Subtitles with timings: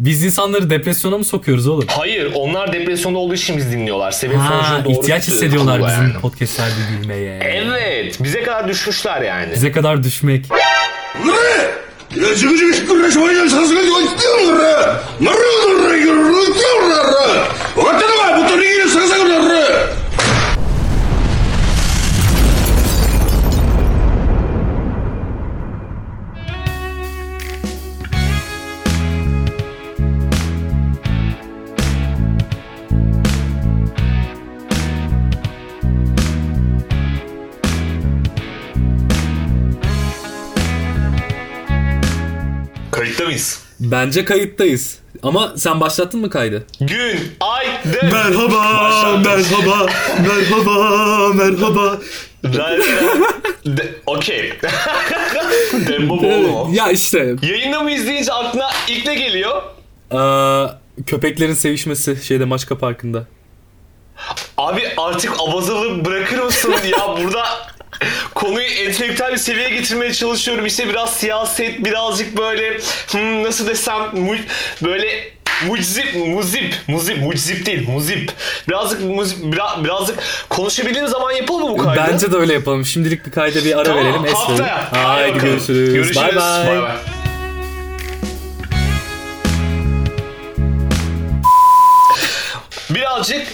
[0.00, 1.84] Biz insanları depresyona mı sokuyoruz oğlum?
[1.88, 4.10] Hayır onlar depresyonda olduğu için biz dinliyorlar.
[4.10, 6.20] Sebep Ha, doğru ihtiyaç hissediyorlar bizim yani.
[6.20, 7.40] podcastlerde gülmeye.
[7.42, 9.52] Evet bize kadar düşmüşler yani.
[9.54, 10.46] Bize kadar düşmek.
[43.90, 44.98] Bence kayıttayız.
[45.22, 46.66] Ama sen başlattın mı kaydı?
[46.80, 48.02] Gün, ay, de.
[48.02, 49.86] Merhaba, merhaba,
[50.26, 51.98] merhaba, merhaba.
[53.66, 54.52] De- Okey.
[55.88, 56.70] Dembo bol mu?
[56.74, 59.62] Ya işte Yayında mı izleyince aklına ilk ne geliyor?
[60.12, 60.70] eee,
[61.06, 63.24] köpeklerin sevişmesi şeyde Maçka Parkı'nda.
[64.56, 67.44] Abi artık abazalığı bırakır mısın ya burada
[68.34, 70.66] konuyu entelektüel bir seviyeye getirmeye çalışıyorum.
[70.66, 72.78] İşte biraz siyaset, birazcık böyle
[73.10, 74.00] hmm, nasıl desem
[74.82, 75.30] böyle
[75.66, 78.32] muczip, muzip, muzip, muczip değil, muzip.
[78.68, 82.02] Birazcık muzip, biraz, birazcık konuşabildiğimiz zaman yapalım mı bu kaydı?
[82.08, 82.86] Bence de öyle yapalım.
[82.86, 84.24] Şimdilik bir kayda bir ara Tamam, verelim.
[84.26, 84.88] Es haftaya.
[84.90, 85.94] Hadi Haydi görüşürüz.
[85.94, 86.16] Görüşürüz.
[86.16, 86.66] Bay bay.
[86.66, 86.96] Bay bay.
[92.90, 93.46] Birazcık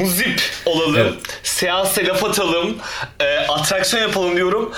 [0.00, 0.96] muzip olalım.
[0.98, 1.14] Evet.
[1.42, 2.76] Siyasete laf atalım.
[3.20, 4.72] e, atraksiyon yapalım diyorum.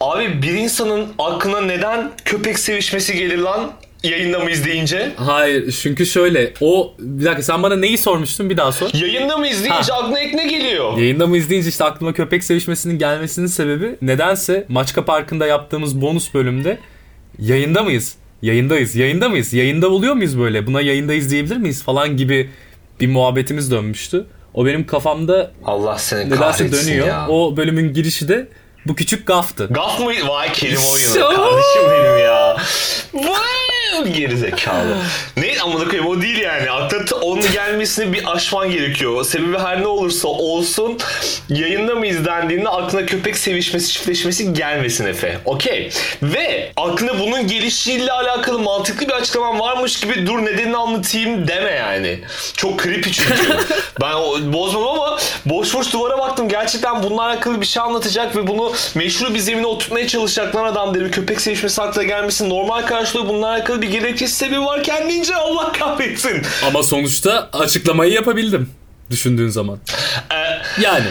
[0.00, 3.72] Abi bir insanın aklına neden köpek sevişmesi gelir lan?
[4.02, 5.12] Yayında mı izleyince?
[5.16, 8.90] Hayır çünkü şöyle o bir dakika sen bana neyi sormuştun bir daha sor.
[8.94, 9.98] Yayında mı izleyince Ha.
[9.98, 10.96] aklına ilk ne geliyor?
[10.98, 16.78] Yayında mı izleyince işte aklıma köpek sevişmesinin gelmesinin sebebi nedense Maçka Parkı'nda yaptığımız bonus bölümde
[17.38, 18.14] yayında mıyız?
[18.42, 18.96] Yayındayız.
[18.96, 19.52] Yayında mıyız?
[19.54, 20.66] Yayında oluyor muyuz böyle?
[20.66, 22.50] Buna yayında izleyebilir miyiz falan gibi
[23.00, 24.26] bir muhabbetimiz dönmüştü.
[24.54, 27.06] O benim kafamda Allah seni nedense dönüyor.
[27.06, 27.26] ya.
[27.28, 28.48] O bölümün girişi de
[28.86, 29.66] bu küçük gaftı.
[29.70, 30.12] Gaf mı?
[30.28, 31.14] Vay kelime oyunu.
[31.36, 32.56] Kardeşim benim ya.
[33.14, 33.62] Vay
[34.00, 34.96] geri zekalı.
[35.36, 36.70] ne amına koyayım o değil yani.
[36.70, 39.24] Akla t- onun gelmesini bir aşman gerekiyor.
[39.24, 40.98] Sebebi her ne olursa olsun
[41.48, 45.38] yayında mı izlendiğinde aklına köpek sevişmesi, çiftleşmesi gelmesin Efe.
[45.44, 45.90] Okey.
[46.22, 52.20] Ve aklına bunun gelişiyle alakalı mantıklı bir açıklaman varmış gibi dur nedenini anlatayım deme yani.
[52.56, 53.34] Çok creepy çünkü.
[54.00, 54.12] ben
[54.52, 56.48] bozmam ama boş boş duvara baktım.
[56.48, 60.94] Gerçekten bununla alakalı bir şey anlatacak ve bunu meşru bir zemine oturtmaya çalışacak lan adam
[60.94, 61.10] dedi.
[61.10, 62.50] Köpek sevişmesi aklına gelmesin.
[62.50, 66.42] Normal karşılığı bununla alakalı bir gerekçesi sebebi var kendince Allah kahretsin.
[66.66, 68.70] Ama sonuçta açıklamayı yapabildim
[69.10, 69.78] düşündüğün zaman.
[70.32, 70.36] Ee,
[70.82, 71.06] Yani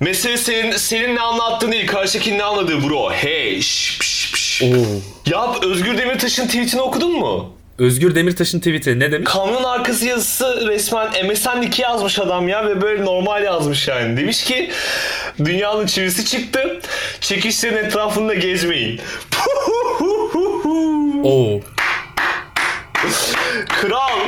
[0.00, 1.86] mesele senin, senin ne anlattığın değil.
[1.86, 3.12] Karşıdakinin ne anladığı bro.
[3.12, 4.62] Hey şş, pş, pş.
[5.26, 7.52] Ya Özgür Demirtaş'ın tweetini okudun mu?
[7.78, 9.30] Özgür Demirtaş'ın tweet'i ne demiş?
[9.32, 14.16] Kamyon arkası yazısı resmen MSN 2 yazmış adam ya ve böyle normal yazmış yani.
[14.16, 14.70] Demiş ki
[15.44, 16.80] dünyanın çivisi çıktı.
[17.20, 19.00] Çekişlerin etrafında gezmeyin.
[21.24, 21.60] Oo.
[23.68, 24.18] Kral.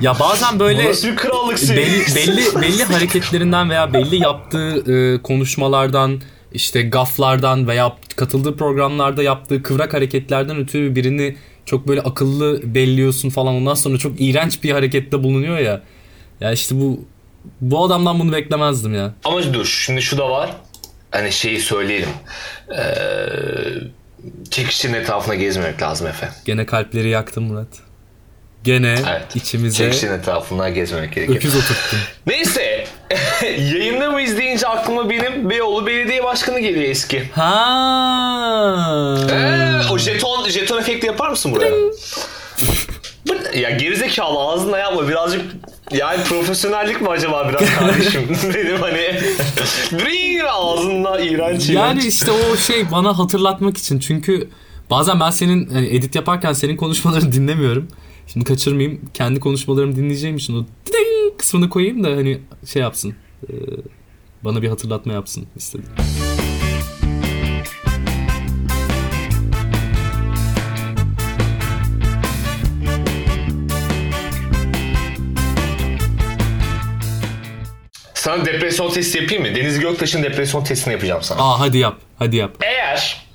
[0.00, 6.20] Ya bazen böyle nasıl bir krallık belli, belli belli hareketlerinden veya belli yaptığı e, konuşmalardan
[6.52, 13.54] işte gaflardan veya katıldığı programlarda yaptığı kıvrak hareketlerden ötürü birini çok böyle akıllı belliyorsun falan
[13.54, 15.82] ondan sonra çok iğrenç bir harekette bulunuyor ya.
[16.40, 17.04] Ya işte bu
[17.60, 19.14] bu adamdan bunu beklemezdim ya.
[19.24, 20.50] Ama dur şimdi şu da var.
[21.10, 22.08] Hani şeyi söyleyelim.
[22.78, 22.84] Ee,
[24.50, 26.28] çekişlerin etrafına gezmemek lazım Efe.
[26.44, 27.68] Gene kalpleri yaktım Murat.
[28.64, 29.36] Gene Evet.
[29.36, 31.36] içimize Çekişlerin etrafından gezmemek gerekiyor.
[31.38, 31.98] öküz oturttun.
[32.26, 32.84] Neyse.
[33.42, 37.22] Yayında mı izleyince aklıma benim Beyoğlu Belediye Başkanı geliyor eski.
[37.34, 37.56] Ha.
[39.30, 41.70] Ee, o jeton jeton efekti yapar mısın buraya?
[43.54, 45.42] ya gerizekalı ağzınla yapma birazcık
[45.92, 49.20] yani profesyonellik mi acaba biraz kardeşim benim hani
[49.92, 51.70] Dring ağzında iğrenç iğrenç.
[51.70, 54.48] Yani işte o şey bana hatırlatmak için çünkü
[54.90, 57.88] bazen ben senin hani edit yaparken senin konuşmalarını dinlemiyorum.
[58.32, 59.00] Şimdi kaçırmayayım.
[59.14, 60.66] Kendi konuşmalarımı dinleyeceğim için o
[61.38, 63.14] kısmını koyayım da hani şey yapsın.
[63.48, 63.52] e,
[64.42, 65.86] bana bir hatırlatma yapsın istedim.
[78.14, 79.54] Sana depresyon testi yapayım mı?
[79.54, 81.42] Deniz Göktaş'ın depresyon testini yapacağım sana.
[81.42, 81.98] Aa hadi yap.
[82.18, 82.56] Hadi yap.
[82.62, 83.26] Eğer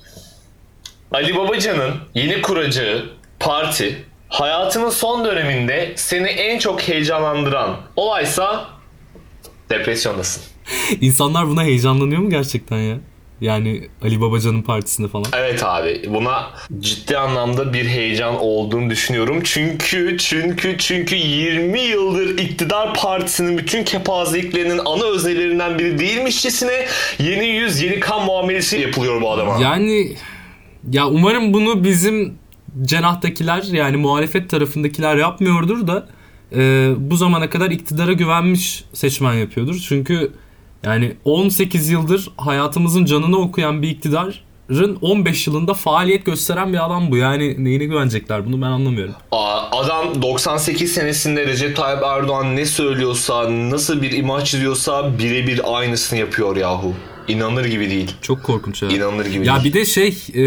[1.12, 3.10] Ali Babacan'ın yeni kuracağı
[3.40, 8.68] parti hayatının son döneminde seni en çok heyecanlandıran olaysa
[9.70, 10.42] depresyondasın.
[11.00, 12.96] İnsanlar buna heyecanlanıyor mu gerçekten ya?
[13.40, 15.26] Yani Ali Babacan'ın partisinde falan.
[15.36, 16.50] Evet abi buna
[16.80, 19.40] ciddi anlamda bir heyecan olduğunu düşünüyorum.
[19.44, 26.86] Çünkü çünkü çünkü 20 yıldır iktidar partisinin bütün kepazeliklerinin ana öznelerinden biri değilmişçesine
[27.18, 29.58] yeni yüz yeni kan muamelesi yapılıyor bu adama.
[29.62, 30.16] Yani
[30.92, 32.38] ya umarım bunu bizim
[32.82, 36.08] cenahtakiler yani muhalefet tarafındakiler yapmıyordur da
[36.56, 39.84] e, bu zamana kadar iktidara güvenmiş seçmen yapıyordur.
[39.88, 40.32] Çünkü
[40.82, 47.16] yani 18 yıldır hayatımızın canını okuyan bir iktidarın 15 yılında faaliyet gösteren bir adam bu.
[47.16, 49.14] Yani neyine güvenecekler bunu ben anlamıyorum.
[49.72, 56.56] Adam 98 senesinde Recep Tayyip Erdoğan ne söylüyorsa, nasıl bir imaj çiziyorsa birebir aynısını yapıyor
[56.56, 56.94] yahu.
[57.28, 58.14] İnanılır gibi değil.
[58.22, 58.88] Çok korkunç ya.
[58.88, 59.64] İnanılır gibi Ya değil.
[59.74, 60.42] bir de şey e,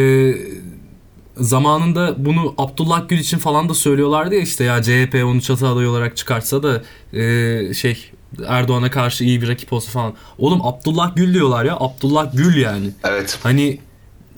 [1.40, 5.90] zamanında bunu Abdullah Gül için falan da söylüyorlardı ya işte ya CHP onu çatı adayı
[5.90, 6.84] olarak çıkartsa da
[7.14, 8.12] e, şey
[8.48, 10.14] Erdoğan'a karşı iyi bir rakip olsa falan.
[10.38, 11.78] Oğlum Abdullah Gül diyorlar ya.
[11.80, 12.90] Abdullah Gül yani.
[13.04, 13.40] Evet.
[13.44, 13.80] Hani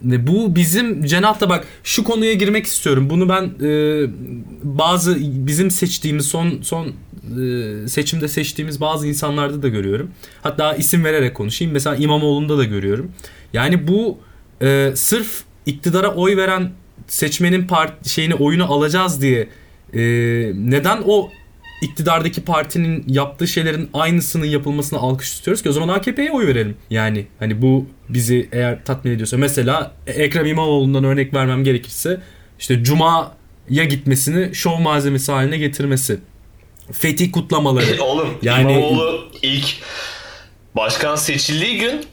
[0.03, 3.09] ne bu bizim cenahta bak şu konuya girmek istiyorum.
[3.09, 4.09] Bunu ben e,
[4.63, 10.11] bazı bizim seçtiğimiz son son e, seçimde seçtiğimiz bazı insanlarda da görüyorum.
[10.41, 11.73] Hatta isim vererek konuşayım.
[11.73, 13.11] Mesela İmamoğlu'nda da görüyorum.
[13.53, 14.17] Yani bu
[14.61, 16.71] e, sırf iktidara oy veren
[17.07, 19.49] seçmenin part şeyini oyunu alacağız diye
[19.93, 19.99] e,
[20.55, 21.29] neden o
[21.81, 26.77] iktidardaki partinin yaptığı şeylerin aynısının yapılmasına alkış tutuyoruz ki o zaman AKP'ye oy verelim.
[26.89, 32.21] Yani hani bu bizi eğer tatmin ediyorsa mesela Ekrem İmamoğlu'ndan örnek vermem gerekirse
[32.59, 36.19] işte Cuma'ya gitmesini şov malzemesi haline getirmesi.
[36.91, 37.85] Fetih kutlamaları.
[38.03, 39.65] Oğlum Yani- İmamoğlu ilk
[40.75, 42.05] başkan seçildiği gün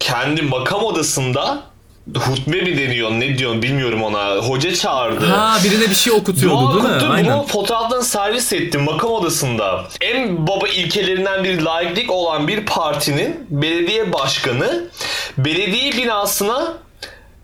[0.00, 1.69] kendi makam odasında
[2.18, 5.26] hutbe mi deniyor ne diyor bilmiyorum ona hoca çağırdı.
[5.26, 6.90] ha birine bir şey okutuyordu Dua değil mi?
[6.90, 7.32] okuttu, Aynen.
[7.38, 9.84] bunu fotoğraflarını servis etti makam odasında.
[10.00, 14.84] En baba ilkelerinden bir laiklik olan bir partinin belediye başkanı
[15.38, 16.72] belediye binasına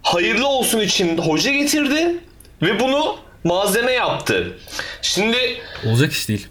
[0.02, 2.16] hayırlı olsun için hoca getirdi
[2.62, 4.58] ve bunu malzeme yaptı.
[5.02, 5.36] Şimdi
[5.86, 6.46] Olacak iş değil.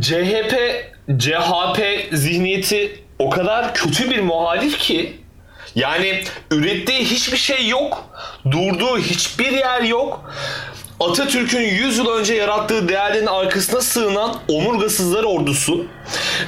[0.00, 0.54] CHP,
[1.18, 1.80] CHP
[2.12, 5.19] zihniyeti o kadar kötü bir muhalif ki
[5.74, 8.04] yani ürettiği hiçbir şey yok.
[8.50, 10.32] Durduğu hiçbir yer yok.
[11.00, 15.86] Atatürk'ün 100 yıl önce yarattığı değerlerin arkasına sığınan omurgasızlar ordusu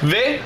[0.03, 0.39] ve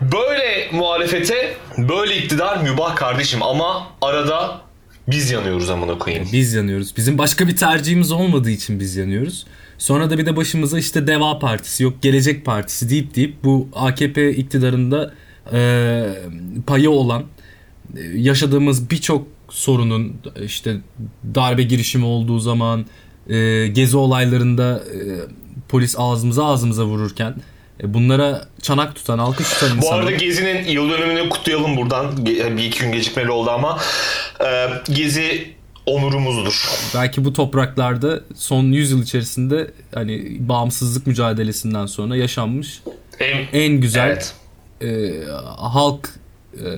[0.00, 4.60] böyle muhalefete böyle iktidar mübah kardeşim ama arada
[5.08, 6.28] biz yanıyoruz amına koyayım.
[6.32, 6.96] Biz yanıyoruz.
[6.96, 9.46] Bizim başka bir tercihimiz olmadığı için biz yanıyoruz.
[9.78, 14.30] Sonra da bir de başımıza işte Deva Partisi yok Gelecek Partisi deyip deyip bu AKP
[14.30, 15.14] iktidarında
[15.52, 16.02] e,
[16.66, 17.24] payı olan
[18.14, 20.76] yaşadığımız birçok sorunun işte
[21.34, 22.86] darbe girişimi olduğu zaman
[23.28, 24.98] e, gezi olaylarında e,
[25.68, 27.34] polis ağzımıza ağzımıza vururken
[27.82, 29.98] e, bunlara çanak tutan, alkış tutan Bu insanlar.
[29.98, 32.26] arada Gezi'nin yıl dönümünü kutlayalım buradan.
[32.26, 33.78] Bir iki gün gecikmeli oldu ama
[34.46, 35.54] e, Gezi
[35.86, 36.68] onurumuzdur.
[36.94, 42.80] belki bu topraklarda son 100 yıl içerisinde hani bağımsızlık mücadelesinden sonra yaşanmış
[43.20, 44.34] En, en güzel Evet.
[44.82, 45.12] e,
[45.58, 46.10] halk
[46.64, 46.70] e,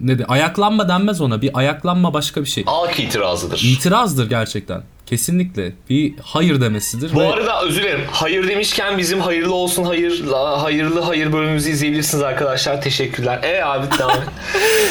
[0.00, 2.64] ne de ayaklanma denmez ona bir ayaklanma başka bir şey.
[2.64, 3.62] Halk itirazıdır.
[3.64, 4.82] İtirazdır gerçekten.
[5.06, 7.14] Kesinlikle bir hayır demesidir.
[7.14, 8.00] Bu ve arada özür dilerim.
[8.10, 10.24] Hayır demişken bizim hayırlı olsun hayır
[10.58, 12.82] hayırlı hayır bölümümüzü izleyebilirsiniz arkadaşlar.
[12.82, 13.40] Teşekkürler.
[13.42, 13.92] E abi et.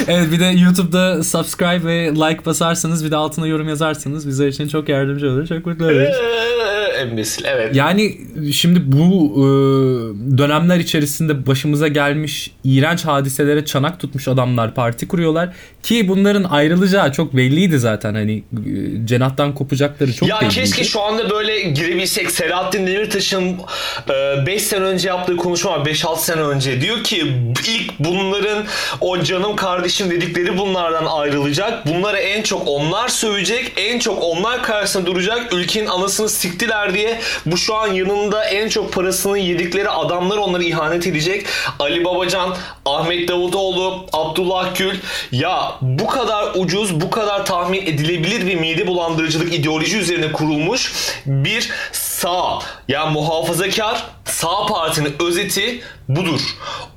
[0.08, 4.68] Evet bir de YouTube'da subscribe ve like basarsanız bir de altına yorum yazarsanız bizler için
[4.68, 5.48] çok yardımcı olur.
[5.48, 6.16] Çok mutlu oluruz.
[7.00, 7.46] Embesil.
[7.46, 7.76] Evet.
[7.76, 8.18] Yani
[8.54, 9.44] şimdi bu e,
[10.38, 15.50] dönemler içerisinde başımıza gelmiş iğrenç hadiselere çanak tutmuş adamlar parti kuruyorlar
[15.84, 18.44] ki bunların ayrılacağı çok belliydi zaten hani e,
[19.06, 20.56] cenahtan kopacakları çok ya belliydi.
[20.56, 23.56] keşke şu anda böyle girebilsek Selahattin Demirtaş'ın
[24.46, 27.34] 5 sene önce yaptığı konuşma var 5-6 sene önce diyor ki
[27.68, 28.66] ilk bunların
[29.02, 35.06] o canım kardeşim dedikleri bunlardan ayrılacak bunları en çok onlar sövecek en çok onlar karşısında
[35.06, 40.64] duracak ülkenin anasını siktiler diye bu şu an yanında en çok parasını yedikleri adamlar onları
[40.64, 41.46] ihanet edecek.
[41.80, 42.56] Ali Babacan
[42.86, 44.96] Ahmet Davutoğlu Abdullah Gül.
[45.32, 50.94] Ya bu kadar ucuz bu kadar tahmin edilebilir bir mide bulandırıcılık ideoloji üzerine kurulmuş
[51.26, 52.60] bir sağ.
[52.88, 56.42] Ya muhafazakar sağ partinin özeti budur.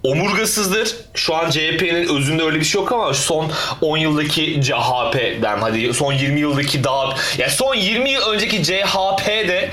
[0.03, 0.97] Omurgasızdır.
[1.15, 6.13] Şu an CHP'nin özünde öyle bir şey yok ama son 10 yıldaki CHP'den hadi son
[6.13, 9.71] 20 yıldaki daha ya son 20 yıl önceki CHP'de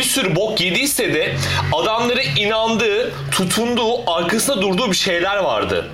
[0.00, 1.34] bir sürü bok yediyse de
[1.72, 5.86] adamları inandığı, tutunduğu, arkasında durduğu bir şeyler vardı.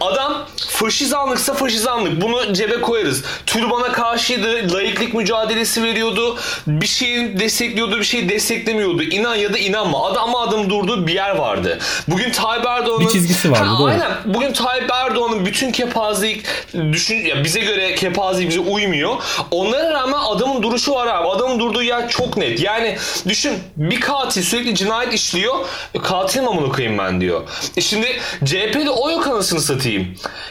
[0.00, 2.20] Adam faşizanlıksa faşizanlık.
[2.20, 3.24] Bunu cebe koyarız.
[3.46, 4.74] Türbana karşıydı.
[4.74, 6.36] Laiklik mücadelesi veriyordu.
[6.66, 9.02] Bir şeyi destekliyordu, bir şeyi desteklemiyordu.
[9.02, 10.06] İnan ya da inanma.
[10.06, 11.78] Adam adım durduğu bir yer vardı.
[12.08, 13.00] Bugün Tayyip Erdoğan'ın...
[13.00, 13.90] Bir çizgisi vardı, doğru.
[13.90, 14.12] Aynen.
[14.24, 16.44] Bugün Tayyip Erdoğan'ın bütün kepazelik
[16.74, 19.16] düşün ya bize göre kepazelik bize uymuyor.
[19.50, 21.28] Onlara rağmen adamın duruşu var abi.
[21.28, 22.60] Adamın durduğu yer çok net.
[22.60, 22.96] Yani
[23.28, 23.45] düşün
[23.76, 25.54] bir katil sürekli cinayet işliyor.
[25.94, 27.42] E, Katilim amına koyayım ben diyor.
[27.76, 28.06] E şimdi
[28.44, 30.06] CHP'de o yok anasını satayım.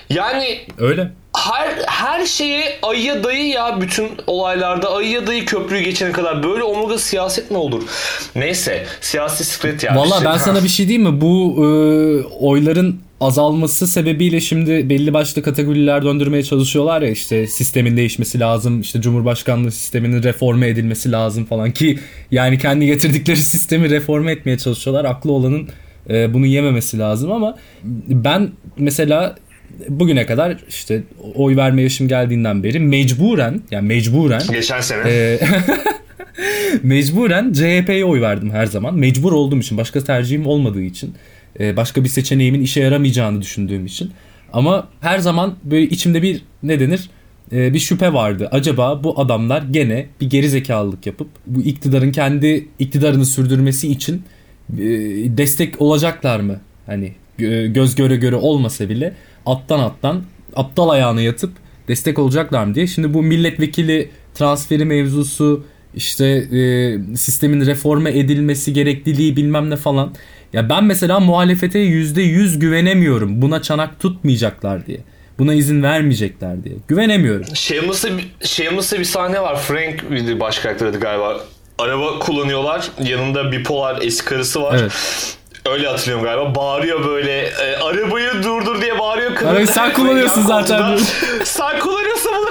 [0.10, 1.12] Yani Öyle.
[1.38, 6.98] her her şeye ayıya dayı ya bütün olaylarda ayıya dayı köprüyü geçene kadar böyle omurga
[6.98, 7.84] siyaset mi olur?
[8.36, 9.96] Neyse siyasi siklet ya.
[9.96, 11.22] Valla ben sana bir şey diyeyim mi?
[11.22, 11.66] Bu e,
[12.46, 19.02] oyların azalması sebebiyle şimdi belli başlı kategoriler döndürmeye çalışıyorlar ya işte sistemin değişmesi lazım işte
[19.02, 22.00] cumhurbaşkanlığı sisteminin reforme edilmesi lazım falan ki
[22.32, 25.68] yani kendi getirdikleri sistemi reforme etmeye çalışıyorlar aklı olanın
[26.10, 27.58] e, bunu yememesi lazım ama
[28.10, 29.36] ben mesela
[29.90, 31.04] bugüne kadar işte
[31.36, 35.02] oy verme yaşım geldiğinden beri mecburen yani mecburen Geçen sene.
[35.06, 35.40] ee,
[36.84, 38.96] mecburen CHP'ye oy verdim her zaman.
[38.96, 41.14] Mecbur olduğum için, başka tercihim olmadığı için, e,
[41.60, 44.12] başka bir seçeneğimin işe yaramayacağını düşündüğüm için.
[44.54, 47.10] Ama her zaman böyle içimde bir ne denir?
[47.52, 48.50] E, bir şüphe vardı.
[48.52, 54.24] Acaba bu adamlar gene bir geri zekalılık yapıp bu iktidarın kendi iktidarını sürdürmesi için
[54.74, 54.84] e,
[55.38, 56.60] destek olacaklar mı?
[56.86, 59.14] Hani gö- göz göre göre olmasa bile
[59.46, 60.24] alttan alttan
[60.56, 61.52] aptal ayağına yatıp
[61.88, 62.88] destek olacaklar mı diye.
[62.88, 70.14] Şimdi bu milletvekili transferi mevzusu işte e, sistemin reforme edilmesi gerekliliği bilmem ne falan.
[70.56, 73.42] Ya ben mesela muhalefete yüzde yüz güvenemiyorum.
[73.42, 74.98] Buna çanak tutmayacaklar diye.
[75.40, 76.76] Buna izin vermeyecekler diye.
[76.88, 77.56] Güvenemiyorum.
[77.56, 79.60] Shameless'ta bir, Shameless'ta bir sahne var.
[79.60, 80.04] Frank
[80.40, 81.40] baş karakteri adı galiba.
[81.80, 82.88] Araba kullanıyorlar.
[83.04, 84.78] Yanında bipolar eski karısı var.
[84.82, 84.92] Evet.
[85.70, 86.56] Öyle hatırlıyorum galiba.
[86.56, 89.36] Bağırıyor böyle e, arabayı durdur diye bağırıyor.
[89.36, 90.98] Kadın Arabayı sen kullanıyorsun zaten.
[91.44, 92.48] sen kullanıyorsun bunu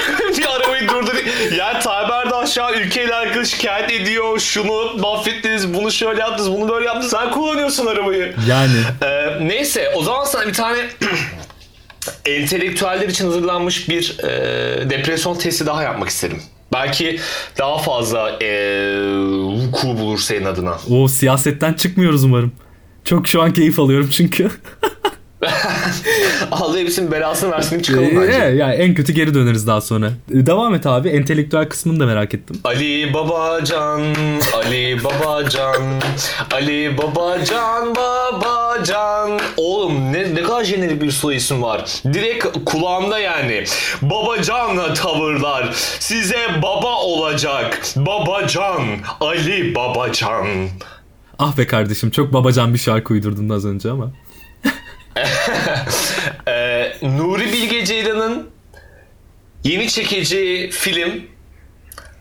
[0.57, 1.15] arabayı durdur.
[1.59, 2.04] Yani Tayyip
[2.45, 4.39] An ülkeyle alakalı şikayet ediyor.
[4.39, 7.11] Şunu mahvettiniz, bunu şöyle yaptınız, bunu böyle yaptınız.
[7.11, 8.35] Sen kullanıyorsun arabayı.
[8.49, 8.73] Yani
[9.03, 10.79] Ee, neyse o zaman sana bir tane
[12.27, 16.43] entelektüeller için hazırlanmış bir e, depresyon testi daha yapmak isterim.
[16.73, 17.21] Belki
[17.59, 18.49] daha fazla e,
[19.43, 20.77] vuku bulur senin adına.
[20.91, 22.53] o siyasetten çıkmıyoruz umarım.
[23.05, 24.51] Çok şu an keyif alıyorum çünkü.
[26.51, 28.33] Allah hepsinin belasını versin çıkalım Ee, bence.
[28.57, 30.07] yani en kötü geri döneriz daha sonra.
[30.07, 31.09] Ee, Devam et abi.
[31.09, 32.57] Entelektüel kısmını da merak ettim.
[32.65, 34.03] Ali Babacan,
[34.55, 35.83] Ali Babacan,
[36.53, 39.41] Ali Babacan, Babacan.
[39.57, 41.85] Oğlum ne, ne kadar jenerik bir soy isim var.
[42.13, 43.65] Direkt kulağımda yani.
[44.03, 45.71] Babacan tavırlar.
[45.99, 47.81] Size baba olacak.
[47.97, 48.83] Babacan,
[49.21, 50.47] Ali Babacan.
[51.39, 54.13] Ah be kardeşim çok babacan bir şarkı uydurdun az önce ama.
[56.49, 58.51] Ee, Nuri Bilge Ceylan'ın
[59.65, 61.23] yeni çekeceği film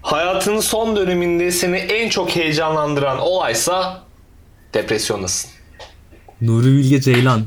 [0.01, 4.03] hayatının son döneminde seni en çok heyecanlandıran olaysa
[4.73, 5.51] depresyondasın.
[6.41, 7.45] Nuri Bilge Ceylan.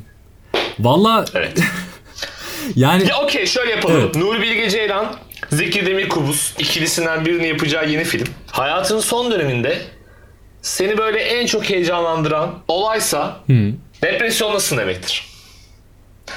[0.79, 1.59] Valla Evet.
[2.77, 4.01] yani Ya okey şöyle yapalım.
[4.01, 4.15] Evet.
[4.17, 5.17] Nuri Bilge Ceylan,
[5.51, 8.27] Zeki Demirkubuz ikilisinden birini yapacağı yeni film.
[8.47, 9.83] Hayatının son döneminde
[10.63, 13.41] seni böyle en çok heyecanlandıran olaysa
[14.03, 15.36] depresyondasın demektir.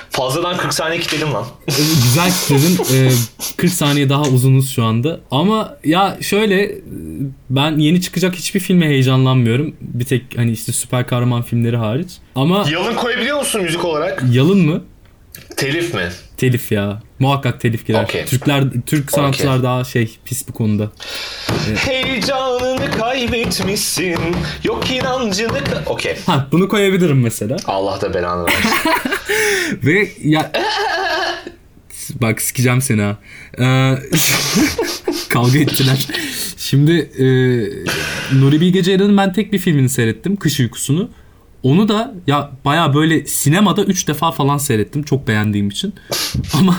[0.09, 1.45] Fazladan 40 saniye kilitledim lan.
[1.67, 2.79] e, güzel kitledin.
[2.95, 3.11] Ee,
[3.57, 5.19] 40 saniye daha uzunuz şu anda.
[5.31, 6.81] Ama ya şöyle e,
[7.49, 9.75] ben yeni çıkacak hiçbir filme heyecanlanmıyorum.
[9.81, 12.09] Bir tek hani işte süper kahraman filmleri hariç.
[12.35, 14.23] Ama Yalın koyabiliyor musun müzik olarak?
[14.31, 14.83] yalın mı?
[15.57, 16.09] Telif mi?
[16.37, 17.01] Telif ya.
[17.19, 18.03] Muhakkak telif girer.
[18.03, 18.25] Okey.
[18.25, 19.63] Türkler Türk sanatçılar Okey.
[19.63, 20.91] daha şey pis bu konuda.
[22.79, 24.17] Heyecanını kaybetmişsin.
[24.63, 25.47] Yok inancını...
[25.47, 26.17] ka- Okey.
[26.25, 27.57] Ha bunu koyabilirim mesela.
[27.65, 28.69] Allah da belanı versin.
[29.83, 30.51] Ve ya
[32.21, 33.17] bak sikeceğim seni ha.
[33.59, 33.95] Ee,
[35.29, 36.07] kavga ettiler.
[36.57, 37.25] Şimdi e,
[38.39, 40.35] Nuri Bilge Ceylan'ın ben tek bir filmini seyrettim.
[40.35, 41.09] Kış Uykusu'nu.
[41.63, 45.03] Onu da ya baya böyle sinemada 3 defa falan seyrettim.
[45.03, 45.93] Çok beğendiğim için.
[46.53, 46.75] Ama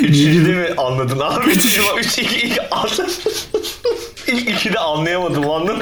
[0.00, 1.46] Üçüncüde mi anladın abi?
[1.50, 2.52] Üçüncü, üç, iki,
[4.26, 5.76] ilk iki de anlayamadım anladın.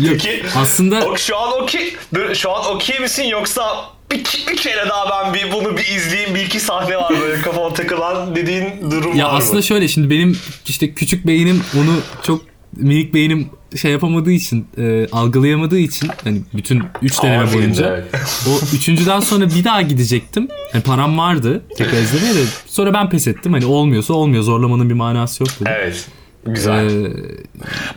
[0.00, 1.94] yok, Peki aslında o, şu an okey.
[2.34, 3.76] Şu an okey misin yoksa
[4.10, 7.72] bir, bir kere daha ben bir bunu bir izleyeyim bir iki sahne var böyle kafama
[7.74, 9.62] takılan dediğin durum ya var aslında mı?
[9.62, 12.42] şöyle şimdi benim işte küçük beynim onu çok
[12.76, 13.50] minik beynim
[13.80, 18.04] şey yapamadığı için e, algılayamadığı için hani bütün 3 deneme boyunca
[18.48, 20.48] o üçüncüden sonra bir daha gidecektim.
[20.74, 23.52] Yani param vardı tekrar izlemeye de sonra ben pes ettim.
[23.52, 25.72] Hani olmuyorsa olmuyor zorlamanın bir manası yok dedim.
[25.76, 26.06] Evet.
[26.46, 27.04] Güzel.
[27.04, 27.10] Ee,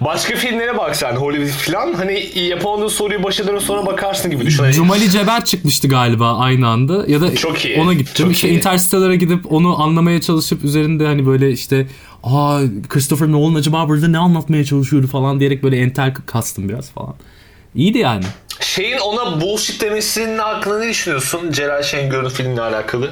[0.01, 1.93] Başka filmlere bak sen Hollywood falan.
[1.93, 4.71] Hani yapamadığın soruyu başa dönüp sonra bakarsın gibi düşün.
[4.71, 8.25] Cumali Ceber çıkmıştı galiba aynı anda ya da Çok iyi, ona gittim.
[8.25, 8.57] çok işte iyi.
[8.57, 11.87] Interstellar'a gidip onu anlamaya çalışıp üzerinde hani böyle işte
[12.23, 17.15] aa Christopher Nolan acaba burada ne anlatmaya çalışıyordu falan diyerek böyle entel kastım biraz falan.
[17.75, 18.23] İyiydi yani.
[18.59, 21.51] Şeyin ona bullshit demesinin hakkında ne düşünüyorsun?
[21.51, 23.11] Celal Şengör'ün filmle alakalı.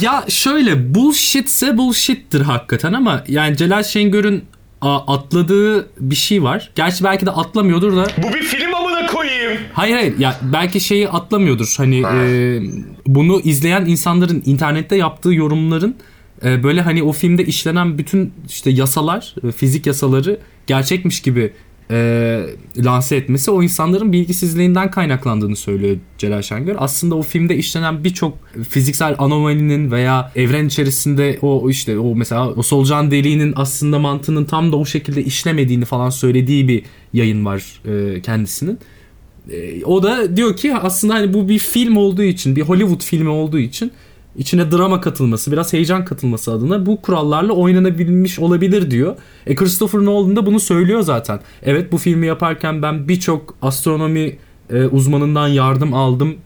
[0.00, 4.44] Ya şöyle bullshitse bullshittir hakikaten ama yani Celal Şengör'ün
[4.94, 6.70] atladığı bir şey var.
[6.74, 9.60] Gerçi belki de atlamıyordur da Bu bir film amına koyayım.
[9.72, 12.60] Hayır hayır ya belki şeyi atlamıyordur hani e,
[13.06, 15.96] bunu izleyen insanların internette yaptığı yorumların
[16.44, 21.52] e, böyle hani o filmde işlenen bütün işte yasalar e, fizik yasaları gerçekmiş gibi
[21.90, 26.76] e, lanse etmesi o insanların bilgisizliğinden kaynaklandığını söylüyor Celal Şengör.
[26.78, 28.38] Aslında o filmde işlenen birçok
[28.68, 34.72] fiziksel anomalinin veya evren içerisinde o işte o mesela o solucan deliğinin aslında mantığının tam
[34.72, 38.78] da o şekilde işlemediğini falan söylediği bir yayın var e, kendisinin.
[39.50, 43.28] E, o da diyor ki aslında hani bu bir film olduğu için, bir Hollywood filmi
[43.28, 43.92] olduğu için
[44.38, 49.16] içine drama katılması, biraz heyecan katılması adına bu kurallarla oynanabilmiş olabilir diyor.
[49.46, 51.40] E Christopher Nolan da bunu söylüyor zaten.
[51.62, 54.36] Evet bu filmi yaparken ben birçok astronomi
[54.70, 56.36] e, uzmanından yardım aldım.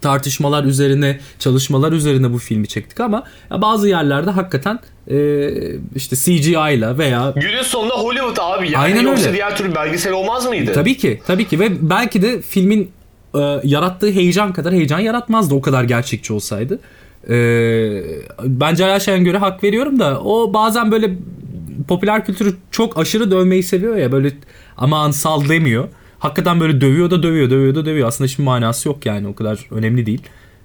[0.00, 4.78] Tartışmalar üzerine, çalışmalar üzerine bu filmi çektik ama bazı yerlerde hakikaten
[5.10, 5.50] e,
[5.94, 8.64] işte CGI ile veya Günün sonunda Hollywood abi.
[8.70, 9.32] Yani Aynen Yoksa öyle.
[9.32, 10.72] diğer türlü belgesel olmaz mıydı?
[10.74, 12.90] Tabii ki, tabii ki ve belki de filmin
[13.34, 16.80] e, yarattığı heyecan kadar heyecan yaratmazdı o kadar gerçekçi olsaydı.
[17.28, 17.34] E,
[18.42, 21.10] ben Celal Şengör'e hak veriyorum da o bazen böyle
[21.88, 24.32] popüler kültürü çok aşırı dövmeyi seviyor ya böyle
[24.76, 25.88] aman sal demiyor.
[26.18, 28.08] Hakikaten böyle dövüyor da dövüyor, dövüyor da dövüyor.
[28.08, 30.22] Aslında hiçbir manası yok yani o kadar önemli değil.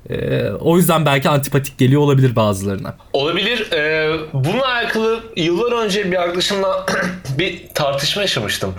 [0.09, 2.95] E, o yüzden belki antipatik geliyor olabilir bazılarına.
[3.13, 3.71] Olabilir.
[3.71, 6.85] Ee, bununla alakalı yıllar önce bir arkadaşımla
[7.37, 8.73] bir tartışma yaşamıştım.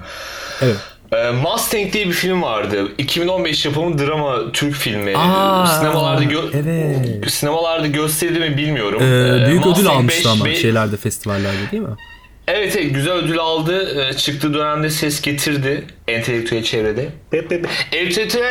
[0.62, 0.76] Evet.
[1.12, 2.88] Ee, Mustang diye bir film vardı.
[2.98, 5.16] 2015 yapımı drama Türk filmi.
[5.16, 7.30] Aa, sinemalarda gö- evet.
[7.32, 9.02] sinemalarda gösterildi mi bilmiyorum.
[9.02, 11.88] E, Ee, büyük ödül Mustang almıştı 5 ama ve- şeylerde festivallerde değil mi?
[12.48, 14.00] Evet, evet güzel ödül aldı.
[14.10, 17.08] Ee, çıktığı dönemde ses getirdi entelektüel çevrede.
[17.32, 18.42] Entelektüel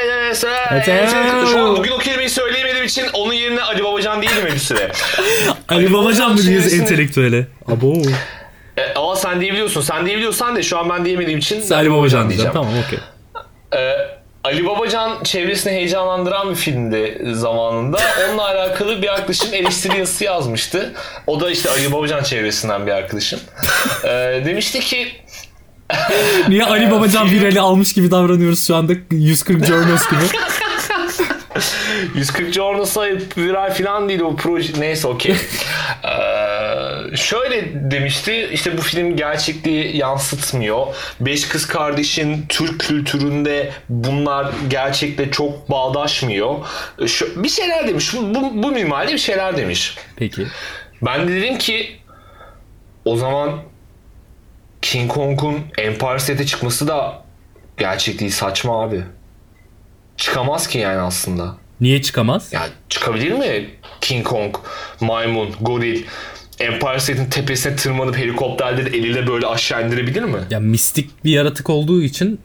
[0.71, 4.91] entelektüel- Şu an bugün o kelimeyi söyleyemediğim için onun yerine Ali Babacan değilim bir süre.
[5.69, 7.47] Ali Babacan mı diyoruz çevresinde- entelektüele?
[7.67, 7.93] Abo.
[8.77, 9.81] E, ama sen diyebiliyorsun.
[9.81, 12.53] Sen diyebiliyorsan da şu an ben diyemediğim için Ali Babacan diyeceğim.
[12.53, 12.99] Tamam okey.
[13.75, 13.95] Ee,
[14.43, 17.97] Ali Babacan çevresini heyecanlandıran bir filmdi zamanında.
[18.29, 20.93] Onunla alakalı bir arkadaşım eleştiri yazısı yazmıştı.
[21.27, 23.39] O da işte Ali Babacan çevresinden bir arkadaşım.
[24.03, 25.07] Ee, demişti ki
[26.47, 30.21] Niye Ali Babacan virali almış gibi davranıyoruz şu anda 140 Journos gibi?
[32.15, 33.05] 140 Journals'a
[33.37, 34.79] viral falan değil o proje.
[34.79, 35.35] Neyse okey.
[36.03, 40.87] Ee, şöyle demişti işte bu film gerçekliği yansıtmıyor.
[41.19, 46.55] Beş kız kardeşin Türk kültüründe bunlar gerçekle çok bağdaşmıyor.
[47.07, 48.13] Şu, bir şeyler demiş.
[48.13, 49.97] Bu, bu, bu minvalde bir şeyler demiş.
[50.15, 50.47] Peki.
[51.01, 51.99] Ben de dedim ki
[53.05, 53.59] o zaman
[54.81, 57.23] King Kong'un Empire State'e çıkması da
[57.77, 59.03] gerçekliği saçma abi.
[60.17, 61.57] Çıkamaz ki yani aslında.
[61.81, 62.53] Niye çıkamaz?
[62.53, 63.69] Ya çıkabilir mi
[64.01, 64.55] King Kong,
[65.01, 66.03] maymun, goril
[66.59, 70.39] Empire State'in tepesine tırmanıp helikopterle de eliyle böyle aşağı indirebilir mi?
[70.49, 72.39] Ya mistik bir yaratık olduğu için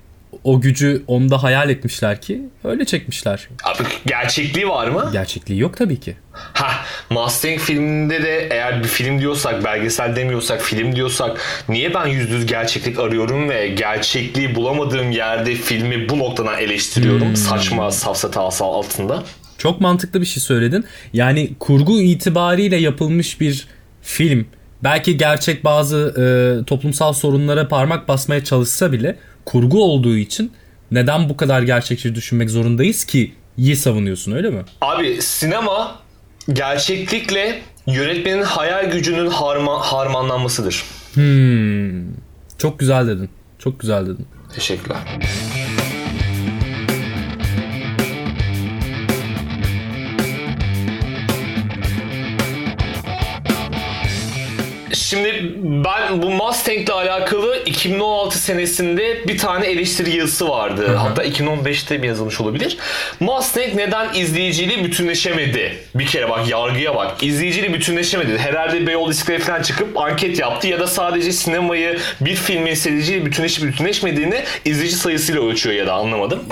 [0.45, 3.49] o gücü onda hayal etmişler ki öyle çekmişler.
[3.65, 5.09] Abi gerçekliği var mı?
[5.13, 6.17] Gerçekliği yok tabii ki.
[6.33, 6.71] Ha,
[7.11, 12.47] Mustang filminde de eğer bir film diyorsak, belgesel demiyorsak, film diyorsak niye ben yüzde yüz
[12.47, 19.23] gerçeklik arıyorum ve gerçekliği bulamadığım yerde filmi bu noktadan eleştiriyorum saçma safsata altında?
[19.59, 20.85] Çok mantıklı bir şey söyledin.
[21.13, 23.67] Yani kurgu itibariyle yapılmış bir
[24.03, 24.47] film
[24.85, 29.17] belki gerçek bazı e, toplumsal sorunlara parmak basmaya çalışsa bile
[29.51, 30.53] kurgu olduğu için
[30.91, 33.35] neden bu kadar gerçekçi düşünmek zorundayız ki?
[33.57, 34.63] İyi savunuyorsun öyle mi?
[34.81, 35.99] Abi sinema
[36.53, 40.85] gerçeklikle yönetmenin hayal gücünün harma, harmanlanmasıdır.
[41.15, 42.15] Hmm.
[42.59, 43.31] Çok güzel dedin.
[43.59, 44.27] Çok güzel dedin.
[44.55, 44.99] Teşekkürler.
[55.41, 60.97] Şimdi ben bu Mustang'le alakalı 2016 senesinde bir tane eleştiri yazısı vardı.
[60.97, 62.77] Hatta 2015'te mi yazılmış olabilir.
[63.21, 65.77] Mustang neden izleyiciyle bütünleşemedi?
[65.95, 67.23] Bir kere bak yargıya bak.
[67.23, 68.39] İzleyiciyle bütünleşemedi.
[68.39, 73.65] Herhalde Beyoğlu İskele falan çıkıp anket yaptı ya da sadece sinemayı bir filmin seyirciyle bütünleşip
[73.65, 76.43] bütünleşmediğini izleyici sayısıyla ölçüyor ya da anlamadım.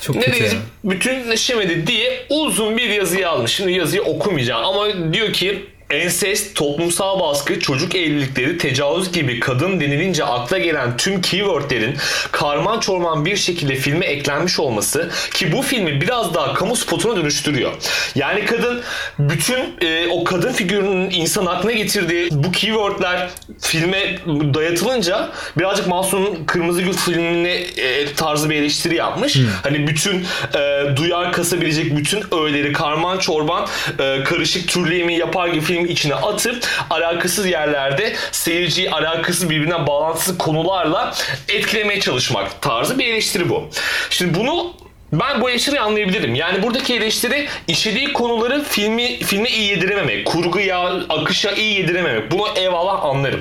[0.00, 0.58] Çok Ne diyecek?
[0.84, 3.52] Bütünleşemedi diye uzun bir yazı yazmış.
[3.52, 10.24] Şimdi yazıyı okumayacağım ama diyor ki ensest, toplumsal baskı, çocuk evlilikleri, tecavüz gibi kadın denilince
[10.24, 11.96] akla gelen tüm keywordlerin
[12.32, 17.72] karman çorman bir şekilde filme eklenmiş olması ki bu filmi biraz daha kamu spotuna dönüştürüyor.
[18.14, 18.82] Yani kadın
[19.18, 24.18] bütün e, o kadın figürünün insan aklına getirdiği bu keywordler filme
[24.54, 29.38] dayatılınca birazcık Mahsun'un Kırmızı Gül filmine e, tarzı bir eleştiri yapmış.
[29.62, 33.66] Hani bütün e, duyar kasabilecek bütün öğeleri karman çorban
[33.98, 41.14] e, karışık türlü yapar gibi film içine atıp alakasız yerlerde seyirciyi alakasız birbirine bağlantısız konularla
[41.48, 43.68] etkilemeye çalışmak tarzı bir eleştiri bu.
[44.10, 44.72] Şimdi bunu
[45.12, 46.34] ben bu eleştiriyi anlayabilirim.
[46.34, 52.30] Yani buradaki eleştiri işlediği konuları filmi filme iyi yedirememek, kurguya, akışa iyi yedirememek.
[52.30, 53.40] Bunu eyvallah anlarım.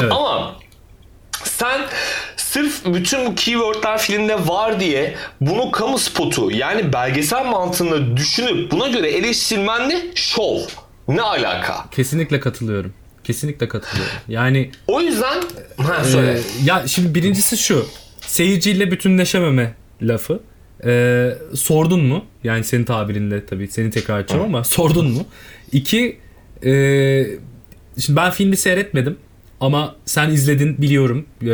[0.00, 0.12] Evet.
[0.12, 0.54] Ama
[1.44, 1.80] sen
[2.36, 8.88] sırf bütün bu keywordler filmde var diye bunu kamu spotu yani belgesel mantığında düşünüp buna
[8.88, 10.58] göre eleştirmenle şov.
[11.08, 11.84] Ne alaka?
[11.90, 12.92] Kesinlikle katılıyorum.
[13.24, 14.14] Kesinlikle katılıyorum.
[14.28, 15.42] Yani O yüzden
[15.76, 16.32] ha, söyle.
[16.32, 17.86] Ee, ya şimdi birincisi şu.
[18.20, 20.40] Seyirciyle bütünleşememe lafı.
[20.84, 22.24] Ee, sordun mu?
[22.44, 25.26] Yani senin tabirinle tabii seni tekrar edeceğim ama sordun mu?
[25.72, 26.18] İki,
[26.64, 26.70] e,
[27.98, 29.16] şimdi ben filmi seyretmedim
[29.60, 31.26] ama sen izledin biliyorum.
[31.42, 31.46] Ee,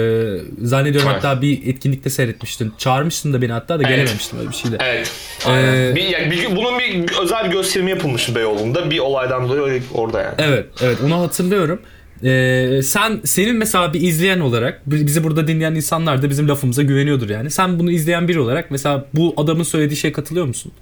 [0.67, 1.25] zannediyorum Evet.
[1.25, 2.73] hatta bir etkinlikte seyretmiştin.
[2.79, 3.88] Çağırmıştın da beni hatta da Evet.
[3.97, 4.77] gelememiştim öyle bir şeyde.
[4.81, 5.12] Evet.
[5.49, 8.91] Ee, bir, yani bir- bunun bir özel bir gösterimi yapılmış Beyoğlu'nda.
[8.91, 10.35] Bir olaydan dolayı orada yani.
[10.38, 11.81] Evet, evet onu hatırlıyorum.
[12.25, 16.83] Ee, sen senin mesela bir izleyen olarak bi- bizi burada dinleyen insanlar da bizim lafımıza
[16.83, 17.51] güveniyordur yani.
[17.51, 20.73] Sen bunu izleyen biri olarak mesela bu adamın söylediği şeye katılıyor musun?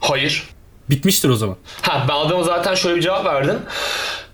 [0.00, 0.42] Hayır.
[0.90, 1.56] Bitmiştir o zaman.
[1.82, 3.56] Ha ben adama zaten şöyle bir cevap verdim.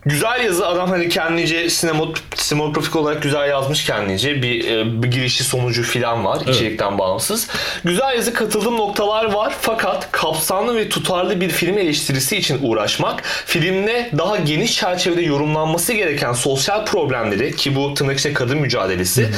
[0.07, 4.43] Güzel yazı adam hani kendince sinema, sinematografik olarak güzel yazmış kendince.
[4.43, 7.49] Bir, e, bir girişi sonucu filan var içerikten bağımsız.
[7.85, 14.11] Güzel yazı katıldığım noktalar var fakat kapsamlı ve tutarlı bir film eleştirisi için uğraşmak filmde
[14.19, 19.29] daha geniş çerçevede yorumlanması gereken sosyal problemleri ki bu tırnak içinde kadın mücadelesi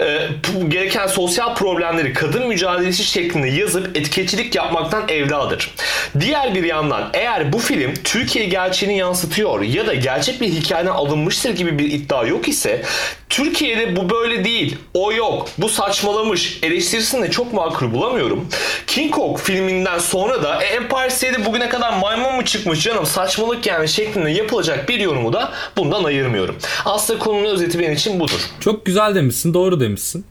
[0.00, 5.74] e, bu gereken sosyal problemleri kadın mücadelesi şeklinde yazıp etiketçilik yapmaktan evladır.
[6.20, 11.50] Diğer bir yandan eğer bu film Türkiye gerçeğini yansıtıyor ya da gerçek bir hikayeden alınmıştır
[11.50, 12.82] gibi bir iddia yok ise
[13.28, 18.48] Türkiye'de bu böyle değil, o yok, bu saçmalamış eleştirisini de çok makul bulamıyorum.
[18.86, 23.66] King Kong filminden sonra da e, Empire State'de bugüne kadar maymun mu çıkmış canım saçmalık
[23.66, 26.56] yani şeklinde yapılacak bir yorumu da bundan ayırmıyorum.
[26.84, 28.40] Aslında konunun özeti benim için budur.
[28.60, 30.24] Çok güzel demişsin, doğru demişsin.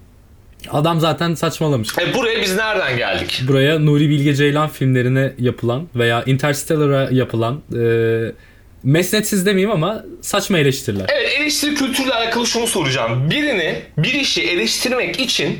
[0.71, 1.97] Adam zaten saçmalamış.
[1.97, 3.41] E buraya biz nereden geldik?
[3.47, 7.81] Buraya Nuri Bilge Ceylan filmlerine yapılan veya Interstellar'a yapılan e,
[8.83, 11.05] mesnetsiz demeyeyim ama saçma eleştiriler.
[11.13, 13.29] Evet eleştiri kültürüyle alakalı şunu soracağım.
[13.29, 15.59] Birini bir işi eleştirmek için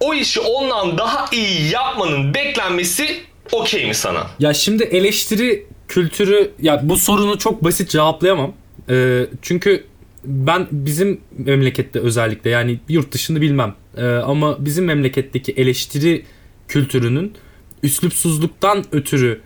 [0.00, 3.20] o işi ondan daha iyi yapmanın beklenmesi
[3.52, 4.26] okey mi sana?
[4.38, 8.52] Ya şimdi eleştiri kültürü ya bu sorunu çok basit cevaplayamam.
[8.90, 9.84] Ee, çünkü
[10.24, 16.24] ben bizim memlekette özellikle yani yurt dışını bilmem Ee, ama bizim memleketteki eleştiri
[16.68, 17.34] kültürünün
[17.82, 19.40] üslupsuzluktan ötürü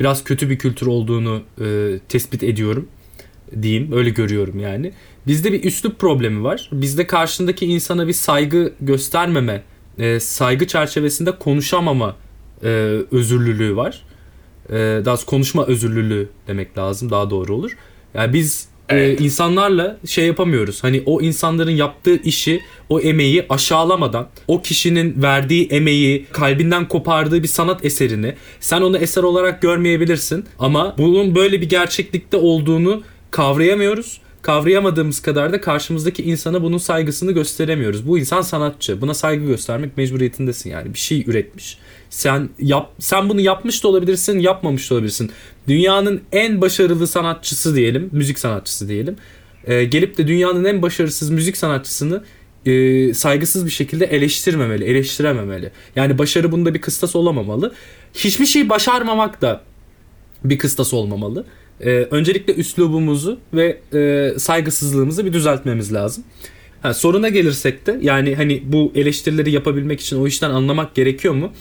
[0.00, 2.88] biraz kötü bir kültür olduğunu e, tespit ediyorum
[3.62, 4.92] diyeyim öyle görüyorum yani.
[5.26, 6.70] Bizde bir üslup problemi var.
[6.72, 9.62] Bizde karşındaki insana bir saygı göstermeme,
[9.98, 12.16] e, saygı çerçevesinde konuşamama
[12.62, 12.68] e,
[13.10, 14.04] özürlülüğü var.
[14.70, 17.76] E, daha konuşma özürlülüğü demek lazım daha doğru olur.
[18.14, 19.20] Yani biz e, Evet.
[19.20, 20.84] insanlarla şey yapamıyoruz.
[20.84, 27.48] Hani o insanların yaptığı işi, o emeği aşağılamadan, o kişinin verdiği emeği, kalbinden kopardığı bir
[27.48, 34.20] sanat eserini sen onu eser olarak görmeyebilirsin ama bunun böyle bir gerçeklikte olduğunu kavrayamıyoruz.
[34.42, 38.08] Kavrayamadığımız kadar da karşımızdaki insana bunun saygısını gösteremiyoruz.
[38.08, 39.00] Bu insan sanatçı.
[39.00, 40.94] Buna saygı göstermek mecburiyetindesin yani.
[40.94, 41.78] Bir şey üretmiş.
[42.10, 45.30] Sen yap sen bunu yapmış da olabilirsin, yapmamış da olabilirsin.
[45.68, 49.16] Dünyanın en başarılı sanatçısı diyelim, müzik sanatçısı diyelim.
[49.64, 52.22] Ee, gelip de dünyanın en başarısız müzik sanatçısını
[52.66, 55.70] e, saygısız bir şekilde eleştirmemeli, eleştirememeli.
[55.96, 57.74] Yani başarı bunda bir kıstas olamamalı.
[58.14, 59.60] Hiçbir şey başarmamak da
[60.44, 61.44] bir kıstas olmamalı.
[61.80, 66.24] Ee, öncelikle üslubumuzu ve e, saygısızlığımızı bir düzeltmemiz lazım.
[66.82, 71.52] Ha, soruna gelirsek de yani hani bu eleştirileri yapabilmek için o işten anlamak gerekiyor mu?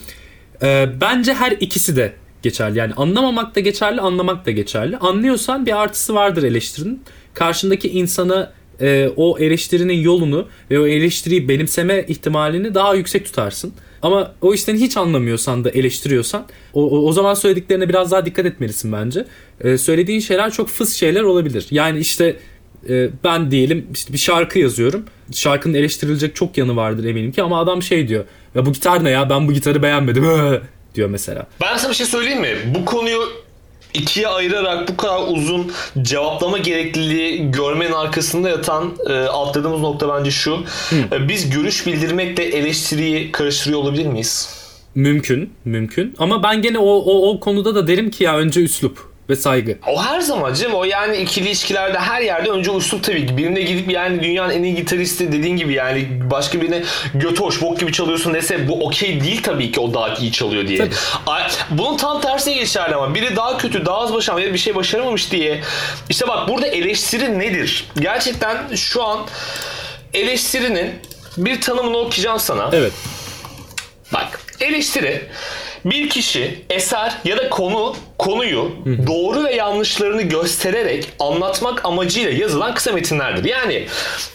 [0.64, 2.80] Ee, bence her ikisi de geçerli.
[2.80, 4.98] Yani anlamamak da geçerli, anlamak da geçerli.
[4.98, 7.02] Anlıyorsan bir artısı vardır eleştirinin.
[7.34, 13.74] Karşındaki insana e, o eleştirinin yolunu ve o eleştiriyi benimseme ihtimalini daha yüksek tutarsın.
[14.02, 18.46] Ama o işten hiç anlamıyorsan da eleştiriyorsan o, o, o zaman söylediklerine biraz daha dikkat
[18.46, 19.26] etmelisin bence.
[19.62, 21.68] Ee, söylediğin şeyler çok fıs şeyler olabilir.
[21.72, 22.36] Yani işte
[22.90, 25.06] e, ben diyelim işte bir şarkı yazıyorum.
[25.32, 28.26] Şarkının eleştirilecek çok yanı vardır eminim ki ama adam şey diyor.
[28.56, 30.26] Ya bu gitar ne ya ben bu gitarı beğenmedim
[30.96, 31.48] diyor mesela.
[31.62, 32.56] Ben sana bir şey söyleyeyim mi?
[32.76, 33.22] Bu konuyu
[33.94, 40.64] ikiye ayırarak bu kadar uzun cevaplama gerekliliği görmenin arkasında yatan e, atladığımız nokta bence şu.
[41.12, 44.50] E, biz görüş bildirmekle eleştiriyi karıştırıyor olabilir miyiz?
[44.96, 46.16] Mümkün, mümkün.
[46.20, 49.78] Ama ben gene o, o, o konuda da derim ki ya önce üslup ve saygı.
[49.88, 53.38] O her zaman canım o yani ikili ilişkilerde her yerde önce usluk tabii ki.
[53.38, 57.80] Birine gidip yani dünyanın en iyi gitaristi dediğin gibi yani başka birine götü hoş bok
[57.80, 60.78] gibi çalıyorsun dese bu okey değil tabii ki o daha iyi çalıyor diye.
[60.78, 60.96] Tabii.
[61.70, 65.32] Bunun tam tersine geçerli ama biri daha kötü daha az başarılı ya bir şey başaramamış
[65.32, 65.62] diye.
[66.10, 67.86] İşte bak burada eleştiri nedir?
[68.00, 69.20] Gerçekten şu an
[70.14, 70.94] eleştirinin
[71.38, 72.70] bir tanımını okuyacağım sana.
[72.74, 72.94] Evet.
[74.14, 75.22] Bak eleştiri
[75.92, 78.72] bir kişi eser ya da konu konuyu
[79.08, 83.50] doğru ve yanlışlarını göstererek anlatmak amacıyla yazılan kısa metinlerdir.
[83.50, 83.86] Yani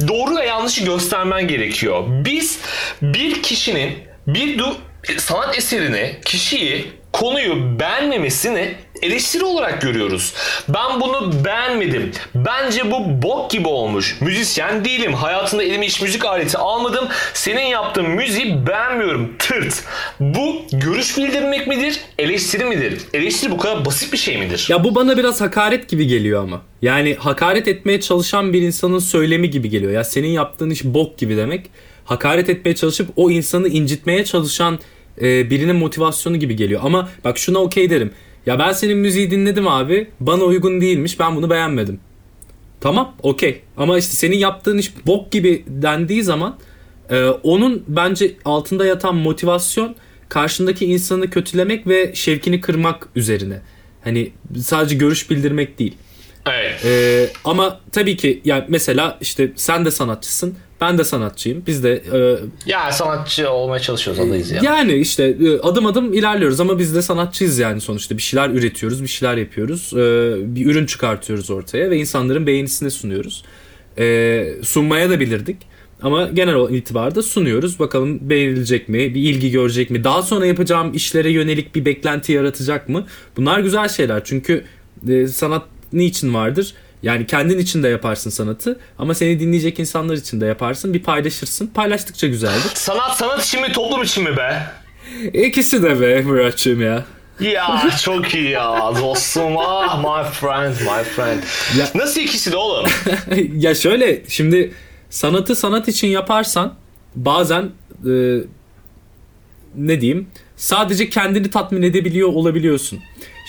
[0.08, 2.04] doğru ve yanlışı göstermen gerekiyor.
[2.08, 2.58] Biz
[3.02, 3.92] bir kişinin
[4.26, 4.62] bir
[5.18, 10.34] sanat eserini, kişiyi, konuyu beğenmemesini eleştiri olarak görüyoruz.
[10.68, 12.10] Ben bunu beğenmedim.
[12.34, 14.16] Bence bu bok gibi olmuş.
[14.20, 15.14] Müzisyen değilim.
[15.14, 17.08] Hayatımda elime hiç müzik aleti almadım.
[17.34, 19.32] Senin yaptığın müziği beğenmiyorum.
[19.38, 19.84] Tırt.
[20.20, 22.00] Bu görüş bildirmek midir?
[22.18, 22.98] Eleştiri midir?
[23.14, 24.66] Eleştiri bu kadar basit bir şey midir?
[24.70, 26.62] Ya bu bana biraz hakaret gibi geliyor ama.
[26.82, 29.92] Yani hakaret etmeye çalışan bir insanın söylemi gibi geliyor.
[29.92, 31.66] Ya senin yaptığın iş bok gibi demek.
[32.04, 34.78] Hakaret etmeye çalışıp o insanı incitmeye çalışan
[35.22, 36.80] e, birinin motivasyonu gibi geliyor.
[36.84, 38.12] Ama bak şuna okey derim.
[38.46, 40.08] Ya ben senin müziği dinledim abi.
[40.20, 41.20] Bana uygun değilmiş.
[41.20, 42.00] Ben bunu beğenmedim.
[42.80, 43.60] Tamam okey.
[43.76, 46.58] Ama işte senin yaptığın iş bok gibi dendiği zaman
[47.10, 49.94] e, onun bence altında yatan motivasyon
[50.28, 53.60] karşındaki insanı kötülemek ve şevkini kırmak üzerine.
[54.04, 55.94] Hani sadece görüş bildirmek değil.
[56.46, 56.84] Evet.
[56.84, 60.56] E, ama tabii ki yani mesela işte sen de sanatçısın.
[60.82, 61.62] Ben de sanatçıyım.
[61.66, 62.38] Biz de e,
[62.70, 64.60] Ya sanatçı olmaya çalışıyoruz adayız ya.
[64.64, 69.02] yani işte e, adım adım ilerliyoruz ama biz de sanatçıyız yani sonuçta bir şeyler üretiyoruz,
[69.02, 69.96] bir şeyler yapıyoruz, e,
[70.56, 73.44] bir ürün çıkartıyoruz ortaya ve insanların beğenisine sunuyoruz.
[73.98, 75.56] E, sunmaya da bilirdik
[76.02, 77.78] ama genel itibarda sunuyoruz.
[77.78, 82.88] Bakalım beğenilecek mi, bir ilgi görecek mi, daha sonra yapacağım işlere yönelik bir beklenti yaratacak
[82.88, 83.06] mı?
[83.36, 84.64] Bunlar güzel şeyler çünkü
[85.08, 86.74] e, sanat niçin vardır?
[87.02, 90.94] Yani kendin için de yaparsın sanatı ama seni dinleyecek insanlar için de yaparsın.
[90.94, 91.66] Bir paylaşırsın.
[91.66, 92.70] Paylaştıkça güzeldir.
[92.74, 94.62] Sanat sanat için mi toplum için mi be?
[95.46, 97.04] İkisi de be Muratçığım ya.
[97.40, 99.52] Ya çok iyi ya dostum.
[99.58, 101.42] Ah my friend my friend.
[101.78, 102.86] Ya- Nasıl ikisi de oğlum?
[103.56, 104.72] ya şöyle şimdi
[105.10, 106.74] sanatı sanat için yaparsan
[107.14, 107.70] bazen
[108.10, 108.38] e,
[109.76, 113.00] ne diyeyim sadece kendini tatmin edebiliyor olabiliyorsun.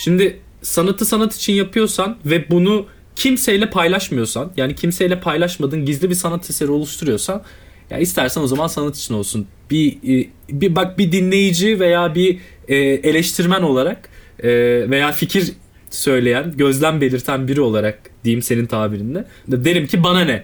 [0.04, 6.50] Şimdi sanatı sanat için yapıyorsan ve bunu kimseyle paylaşmıyorsan yani kimseyle paylaşmadığın gizli bir sanat
[6.50, 7.44] eseri oluşturuyorsan
[7.90, 9.48] ya istersen o zaman sanat için olsun.
[9.72, 14.50] Bir e, bir bak bir dinleyici veya bir e, eleştirmen olarak e,
[14.90, 15.52] veya fikir
[15.90, 20.44] söyleyen, gözlem belirten biri olarak diyeyim senin tabirinle derim ki bana ne?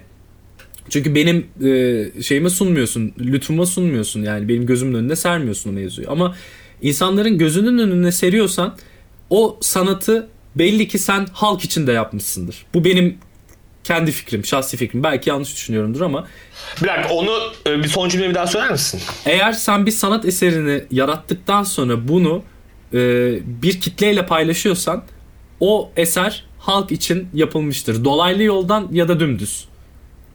[0.90, 1.46] Çünkü benim
[2.22, 6.12] şeyime sunmuyorsun, lütfuma sunmuyorsun yani benim gözümün önüne sermiyorsun o mevzuyu.
[6.12, 6.36] Ama
[6.82, 8.78] insanların gözünün önüne seriyorsan
[9.30, 10.28] o sanatı
[10.60, 12.66] belli ki sen halk için de yapmışsındır.
[12.74, 13.18] Bu benim
[13.84, 15.04] kendi fikrim, şahsi fikrim.
[15.04, 16.28] Belki yanlış düşünüyorumdur ama
[16.82, 17.32] Bir dakika onu
[17.68, 19.02] e, bir son cümle bir daha söyler misin?
[19.26, 22.44] eğer sen bir sanat eserini yarattıktan sonra bunu
[22.94, 22.98] e,
[23.62, 25.04] bir kitleyle paylaşıyorsan
[25.60, 28.04] o eser halk için yapılmıştır.
[28.06, 29.66] Dolaylı yoldan ya da dümdüz.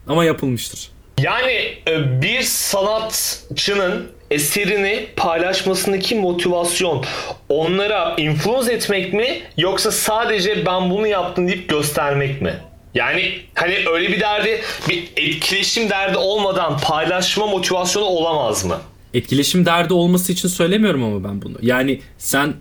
[0.07, 0.89] Ama yapılmıştır.
[1.19, 7.05] Yani e, bir sanatçının eserini paylaşmasındaki motivasyon
[7.49, 12.53] onlara influence etmek mi yoksa sadece ben bunu yaptım deyip göstermek mi?
[12.93, 18.77] Yani hani öyle bir derdi, bir etkileşim derdi olmadan paylaşma motivasyonu olamaz mı?
[19.13, 21.57] Etkileşim derdi olması için söylemiyorum ama ben bunu.
[21.61, 22.53] Yani sen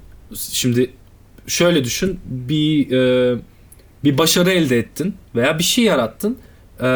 [0.51, 0.91] şimdi
[1.47, 3.37] şöyle düşün bir e,
[4.05, 6.39] bir başarı elde ettin veya bir şey yarattın.
[6.81, 6.87] E,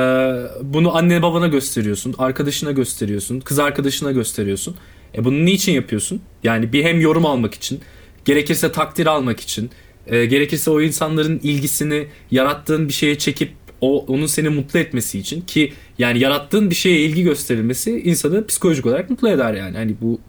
[0.63, 4.77] bunu anne babana gösteriyorsun, arkadaşına gösteriyorsun, kız arkadaşına gösteriyorsun.
[5.15, 6.21] E bunu niçin yapıyorsun?
[6.43, 7.81] Yani bir hem yorum almak için,
[8.25, 9.71] gerekirse takdir almak için,
[10.07, 15.41] e, gerekirse o insanların ilgisini yarattığın bir şeye çekip o onun seni mutlu etmesi için
[15.41, 19.77] ki yani yarattığın bir şeye ilgi gösterilmesi insanı psikolojik olarak mutlu eder yani.
[19.77, 20.21] Hani bu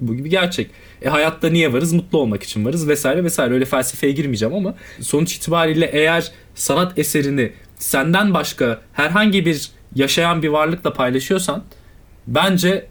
[0.00, 0.70] bu gibi gerçek.
[1.02, 1.92] E hayatta niye varız?
[1.92, 3.54] Mutlu olmak için varız vesaire vesaire.
[3.54, 10.48] Öyle felsefeye girmeyeceğim ama sonuç itibariyle eğer sanat eserini senden başka herhangi bir yaşayan bir
[10.48, 11.64] varlıkla paylaşıyorsan
[12.26, 12.86] bence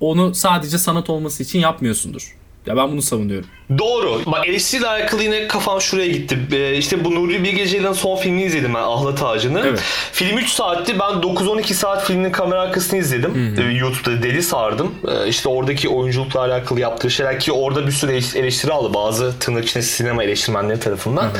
[0.00, 2.36] onu sadece sanat olması için yapmıyorsundur.
[2.66, 3.48] Ya ben bunu savunuyorum.
[3.78, 4.20] Doğru.
[4.26, 6.38] Bak eleştiriyle alakalı yine kafam şuraya gitti.
[6.52, 9.62] Ee, işte bu Nuri Bilge Ceylan'ın son filmini izledim ben Ahlat Ağacı'nı.
[9.66, 9.80] Evet.
[10.12, 10.98] Film 3 saatti.
[10.98, 13.56] Ben 9-12 saat filmin kamera arkasını izledim.
[13.60, 14.94] Ee, YouTube'da deli sardım.
[15.08, 18.94] Ee, işte oradaki oyunculukla alakalı yaptığı şeyler ki orada bir sürü eleş- eleştiri aldı.
[18.94, 21.30] Bazı tırnak içinde sinema eleştirmenleri tarafından.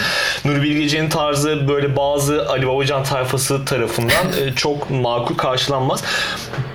[0.45, 6.05] Nuri Bilge Ceylan'ın tarzı böyle bazı Ali Babacan tayfası tarafından e, çok makul karşılanmaz.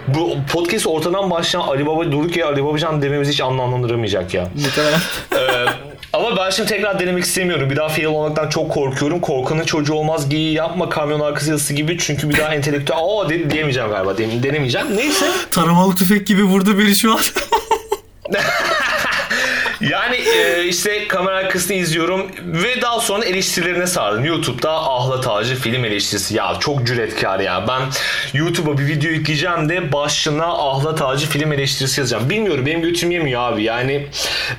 [0.07, 4.47] Bu podcast ortadan başlayan Ali Baba durduk ya Ali Babacan dememiz hiç anlamlandıramayacak ya.
[4.55, 4.99] Muhtemelen.
[5.47, 5.65] Ee,
[6.13, 7.69] ama ben şimdi tekrar denemek istemiyorum.
[7.69, 9.19] Bir daha fail olmaktan çok korkuyorum.
[9.19, 11.97] Korkanın çocuğu olmaz giyi yapma kamyon arkası yazısı gibi.
[11.97, 14.17] Çünkü bir daha entelektüel aa de, diyemeyeceğim galiba.
[14.17, 14.87] De, denemeyeceğim.
[14.95, 15.25] Neyse.
[15.51, 17.19] Taramalı tüfek gibi vurdu beni şu an.
[19.81, 24.25] Yani e, işte kamera arkasını izliyorum ve daha sonra eleştirilerine sardım.
[24.25, 26.35] YouTube'da Ahlat Ağacı film eleştirisi.
[26.35, 27.65] Ya çok cüretkar ya.
[27.67, 27.81] Ben
[28.39, 32.29] YouTube'a bir video yükleyeceğim de başına Ahlat Ağacı film eleştirisi yazacağım.
[32.29, 33.63] Bilmiyorum benim götüm yemiyor abi.
[33.63, 34.07] Yani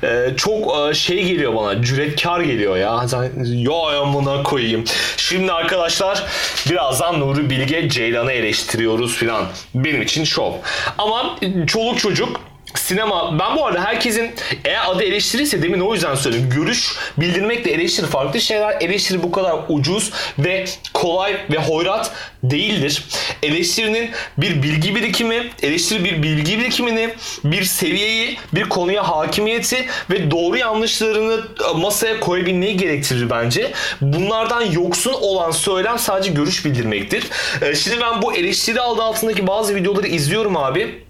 [0.03, 1.83] e, çok e, şey geliyor bana.
[1.83, 3.05] Cüretkar geliyor ya.
[3.45, 4.85] Ya amına koyayım.
[5.17, 6.25] Şimdi arkadaşlar
[6.71, 9.45] birazdan Nuri Bilge Ceylan'ı eleştiriyoruz filan.
[9.75, 10.53] Benim için şov.
[10.99, 12.41] Ama çoluk çocuk
[12.75, 14.31] Sinema ben bu arada herkesin
[14.65, 16.51] eğer adı eleştirirse demin o yüzden söyledim.
[16.51, 18.77] Görüş bildirmekle eleştiri farklı şeyler.
[18.81, 23.05] Eleştiri bu kadar ucuz ve kolay ve hoyrat değildir.
[23.43, 30.57] Eleştirinin bir bilgi birikimi, eleştiri bir bilgi birikimini, bir seviyeyi, bir konuya hakimiyeti ve doğru
[30.57, 31.41] yanlışlarını
[31.77, 33.73] masaya koyabilmeyi gerektirir bence.
[34.01, 37.25] Bunlardan yoksun olan söylem sadece görüş bildirmektir.
[37.63, 41.08] Ee, Şimdi ben bu eleştiri adı altındaki bazı videoları izliyorum abi.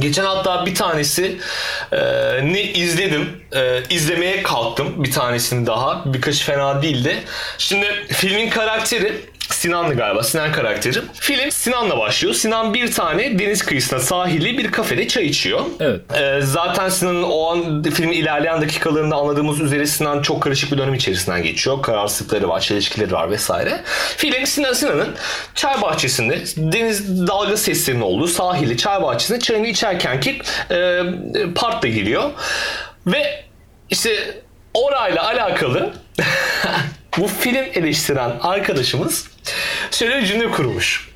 [0.00, 1.38] Geçen hatta bir tanesi
[1.92, 1.98] e,
[2.42, 3.42] ne izledim.
[3.56, 6.14] E, izlemeye kalktım bir tanesini daha.
[6.14, 7.24] Birkaçı fena değildi.
[7.58, 9.20] Şimdi filmin karakteri
[9.58, 10.22] Sinan'dı galiba.
[10.22, 10.98] Sinan karakteri.
[11.14, 12.34] Film Sinan'la başlıyor.
[12.34, 15.60] Sinan bir tane deniz kıyısında sahilli bir kafede çay içiyor.
[15.80, 16.00] Evet.
[16.20, 20.94] Ee, zaten Sinan'ın o an filmin ilerleyen dakikalarında anladığımız üzere Sinan çok karışık bir dönem
[20.94, 21.82] içerisinden geçiyor.
[21.82, 23.80] Kararsızlıkları var, çelişkileri var vesaire.
[24.16, 25.14] Film Sinan Sinan'ın
[25.54, 30.38] çay bahçesinde deniz dalga seslerinin olduğu sahilli çay bahçesinde çayını içerken ki
[30.70, 31.02] e,
[31.54, 32.30] part da geliyor.
[33.06, 33.44] Ve
[33.90, 34.40] işte
[34.74, 35.92] orayla alakalı
[37.18, 39.37] bu film eleştiren arkadaşımız
[39.90, 41.08] şöyle bir cümle kurmuş.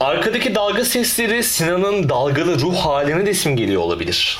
[0.00, 4.38] Arkadaki dalga sesleri Sinan'ın dalgalı ruh haline de simgeliyor olabilir.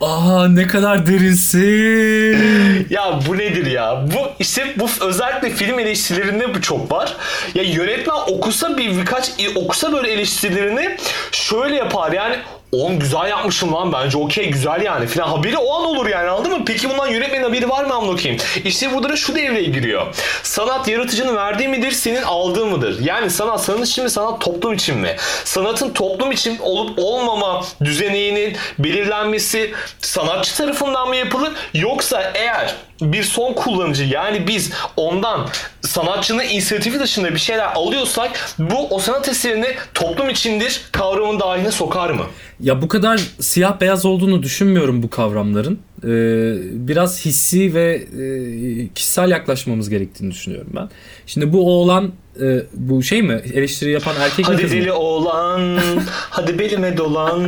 [0.00, 2.62] Aa ne kadar derinsin.
[2.90, 4.04] Ya bu nedir ya?
[4.14, 7.16] Bu işte bu özellikle film eleştirilerinde bu çok var.
[7.54, 10.96] Ya yönetmen okusa bir birkaç okusa böyle eleştirilerini
[11.32, 12.36] şöyle yapar yani
[12.72, 16.58] Oğlum güzel yapmışım lan bence okey güzel yani filan haberi o an olur yani anladın
[16.58, 16.64] mı?
[16.66, 18.42] Peki bundan yönetmenin haberi var mı amına koyayım?
[18.64, 20.06] İşte burada da şu devreye giriyor.
[20.42, 23.00] Sanat yaratıcının verdiği midir senin aldığın mıdır?
[23.04, 25.16] Yani sanat sanat için mi sanat toplum için mi?
[25.44, 31.52] Sanatın toplum için olup olmama düzeneğinin belirlenmesi sanatçı tarafından mı yapılır?
[31.74, 35.48] Yoksa eğer bir son kullanıcı yani biz ondan
[35.82, 42.10] sanatçının inisiyatifi dışında bir şeyler alıyorsak bu o sanat eserini toplum içindir kavramın dahiline sokar
[42.10, 42.24] mı?
[42.62, 45.78] Ya bu kadar siyah beyaz olduğunu düşünmüyorum bu kavramların.
[46.04, 46.08] Ee,
[46.88, 50.88] biraz hissi ve e, kişisel yaklaşmamız gerektiğini düşünüyorum ben.
[51.26, 54.80] Şimdi bu oğlan e, bu şey mi eleştiri yapan erkek mi Hadi kız mı?
[54.80, 55.78] deli oğlan,
[56.30, 57.40] hadi belime dolan,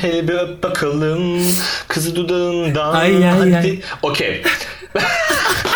[0.00, 1.42] hele bir öp bakalım,
[1.88, 2.94] kızı dudağından.
[2.94, 3.56] Ay, ay, hadi.
[3.56, 3.78] ay.
[4.02, 4.42] Okey.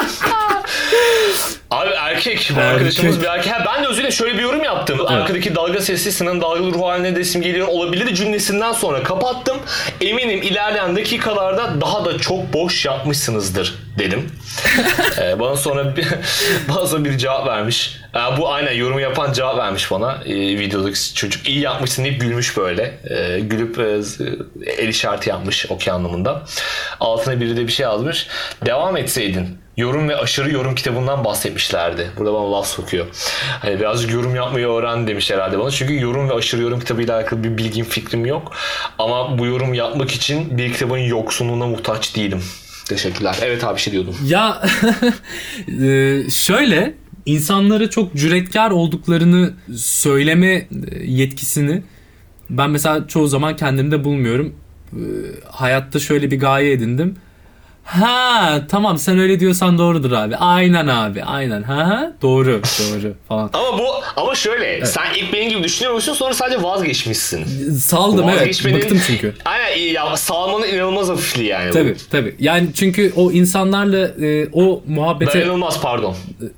[2.27, 3.53] Abi erkek, bu arkadaşımız bir erkek.
[3.53, 5.07] Ha, ben de özüyle şöyle bir yorum yaptım.
[5.07, 9.57] Arkadaki dalga sesi Sinan dalgalı ruh haline de simgeliyor olabilir cümlesinden sonra kapattım.
[10.01, 14.31] Eminim ilerleyen dakikalarda daha da çok boş yapmışsınızdır dedim.
[15.21, 16.07] Ee, bana sonra bir,
[16.69, 17.97] bana sonra bir cevap vermiş.
[18.39, 20.19] Bu aynen yorumu yapan cevap vermiş bana.
[20.27, 22.99] Ee, videodaki çocuk iyi yapmışsın deyip gülmüş böyle.
[23.11, 24.01] Ee, gülüp e,
[24.67, 26.43] el işareti yapmış okey anlamında.
[27.01, 28.27] Altına biri de bir şey yazmış.
[28.67, 32.11] Devam etseydin yorum ve aşırı yorum kitabından bahsetmişlerdi.
[32.19, 33.07] Burada bana laf sokuyor.
[33.61, 35.71] Hani birazcık yorum yapmayı öğren demiş herhalde bana.
[35.71, 38.53] Çünkü yorum ve aşırı yorum kitabıyla alakalı bir bilgim fikrim yok.
[38.99, 42.43] Ama bu yorum yapmak için bir kitabın yoksunluğuna muhtaç değilim.
[42.89, 43.37] Teşekkürler.
[43.43, 44.17] Evet abi şey diyordum.
[44.27, 44.63] Ya
[45.83, 46.95] e, şöyle
[47.27, 50.67] insanları çok cüretkar olduklarını söyleme e,
[51.05, 51.83] yetkisini
[52.51, 54.55] ben mesela çoğu zaman kendimde bulmuyorum.
[54.93, 55.03] E,
[55.51, 57.15] Hayatta şöyle bir gaye edindim.
[57.85, 60.37] Ha tamam sen öyle diyorsan doğrudur abi.
[60.37, 61.63] Aynen abi aynen.
[61.63, 63.51] Ha ha doğru doğru falan.
[63.53, 63.85] Ama bu
[64.17, 67.45] ama şöyle sen ilk benim gibi düşünüyor musun sonra sadece vazgeçmişsin.
[67.71, 69.35] Saldım evet bıktım çünkü.
[69.45, 71.69] Aynen iyi ya salmanın inanılmaz hafifliği yani.
[71.69, 71.73] bu.
[71.73, 72.35] Tabii tabii.
[72.39, 76.17] Yani çünkü o insanlarla e, o muhabbete Dayanılmaz pardon.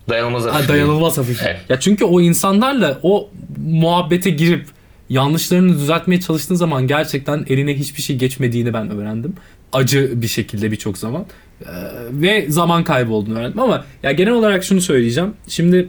[0.09, 0.69] Dayanılmaz Ha, hafifliği.
[0.77, 1.43] dayanılmaz hafif.
[1.47, 1.61] Evet.
[1.69, 3.29] Ya çünkü o insanlarla o
[3.67, 4.67] muhabbete girip
[5.09, 9.35] yanlışlarını düzeltmeye çalıştığın zaman gerçekten eline hiçbir şey geçmediğini ben öğrendim.
[9.73, 11.27] Acı bir şekilde birçok zaman.
[11.63, 11.67] Ee,
[12.11, 15.33] ve zaman kaybı olduğunu öğrendim ama ya genel olarak şunu söyleyeceğim.
[15.49, 15.89] Şimdi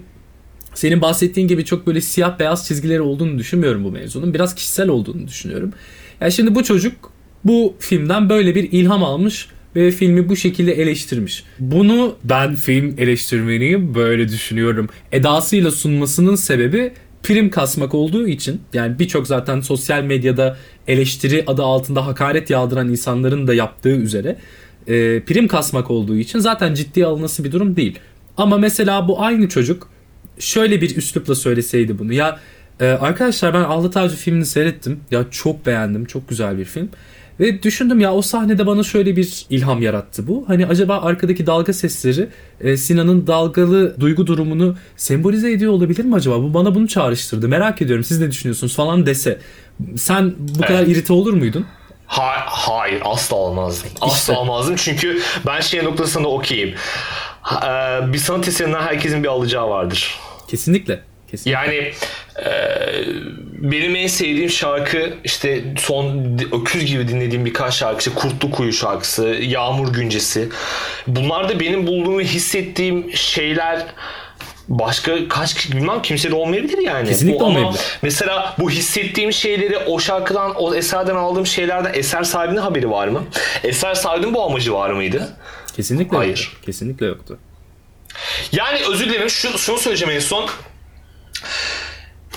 [0.73, 4.33] senin bahsettiğin gibi çok böyle siyah beyaz çizgileri olduğunu düşünmüyorum bu mevzunun.
[4.33, 5.73] Biraz kişisel olduğunu düşünüyorum.
[6.21, 7.11] Yani şimdi bu çocuk
[7.43, 11.43] bu filmden böyle bir ilham almış ve filmi bu şekilde eleştirmiş.
[11.59, 14.89] Bunu ben film eleştirmeniyim böyle düşünüyorum.
[15.11, 20.57] Edasıyla sunmasının sebebi prim kasmak olduğu için yani birçok zaten sosyal medyada
[20.87, 24.37] eleştiri adı altında hakaret yağdıran insanların da yaptığı üzere
[24.87, 27.99] e, prim kasmak olduğu için zaten ciddiye alınması bir durum değil.
[28.37, 29.89] Ama mesela bu aynı çocuk
[30.39, 32.13] şöyle bir üslupla söyleseydi bunu.
[32.13, 32.39] Ya
[32.79, 34.99] e, arkadaşlar ben Ahlat Avcı filmini seyrettim.
[35.11, 36.05] Ya çok beğendim.
[36.05, 36.89] Çok güzel bir film.
[37.39, 40.43] Ve düşündüm ya o sahnede bana şöyle bir ilham yarattı bu.
[40.47, 42.29] Hani acaba arkadaki dalga sesleri
[42.61, 46.43] e, Sinan'ın dalgalı duygu durumunu sembolize ediyor olabilir mi acaba?
[46.43, 47.47] Bu bana bunu çağrıştırdı.
[47.47, 49.39] Merak ediyorum siz ne düşünüyorsunuz falan dese.
[49.97, 50.87] Sen bu kadar Evet.
[50.89, 51.65] irite olur muydun?
[52.07, 53.89] Ha- hayır asla olmazdım.
[54.01, 54.33] Asla İşte.
[54.33, 56.73] olmazdım çünkü ben şey noktasında okeyim.
[57.41, 60.15] Ha- e, bir sanat eserinden herkesin bir alacağı vardır.
[60.47, 60.99] Kesinlikle.
[61.31, 61.51] Kesinlikle.
[61.61, 61.91] Yani
[62.45, 62.49] e,
[63.57, 69.25] benim en sevdiğim şarkı işte son öküz gibi dinlediğim birkaç şarkı işte Kurtlu Kuyu şarkısı,
[69.27, 70.49] Yağmur Güncesi.
[71.07, 73.85] Bunlar da benim bulduğum ve hissettiğim şeyler
[74.67, 77.09] başka kaç kişi bilmem kimse de olmayabilir yani.
[77.09, 77.81] Kesinlikle Bu olmayabilir.
[78.01, 83.23] Mesela bu hissettiğim şeyleri o şarkıdan, o eserden aldığım şeylerden eser sahibinin haberi var mı?
[83.63, 85.37] Eser sahibinin bu amacı var mıydı?
[85.75, 86.29] Kesinlikle Hayır.
[86.51, 86.65] yoktu.
[86.65, 87.37] Kesinlikle yoktu.
[88.51, 90.49] Yani özür dilerim şu, şunu söyleyeceğim en son.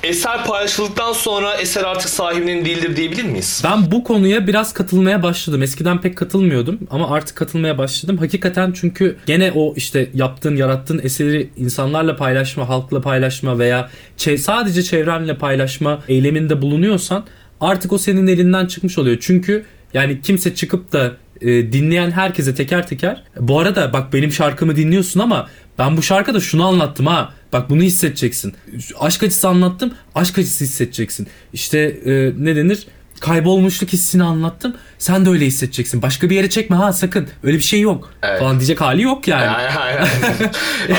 [0.02, 3.62] Eser paylaşıldıktan sonra eser artık sahibinin değildir diyebilir miyiz?
[3.64, 5.62] Ben bu konuya biraz katılmaya başladım.
[5.62, 8.18] Eskiden pek katılmıyordum ama artık katılmaya başladım.
[8.18, 13.90] Hakikaten çünkü gene o işte yaptığın, yarattığın eseri insanlarla paylaşma, halkla paylaşma veya
[14.38, 17.24] sadece çevrenle paylaşma eyleminde bulunuyorsan
[17.60, 19.16] artık o senin elinden çıkmış oluyor.
[19.20, 24.76] Çünkü yani kimse çıkıp da e, dinleyen herkese teker teker bu arada bak benim şarkımı
[24.76, 27.32] dinliyorsun ama ben bu şarkıda şunu anlattım ha.
[27.52, 28.54] Bak bunu hissedeceksin.
[28.98, 29.94] Aşk acısı anlattım.
[30.14, 31.28] Aşk acısı hissedeceksin.
[31.52, 32.86] İşte e, ne denir?
[33.20, 34.76] Kaybolmuşluk hissini anlattım.
[34.98, 36.02] Sen de öyle hissedeceksin.
[36.02, 37.28] Başka bir yere çekme ha sakın.
[37.42, 38.12] Öyle bir şey yok.
[38.22, 38.40] Evet.
[38.40, 39.48] Falan diyecek hali yok yani.
[39.48, 40.08] Aynen.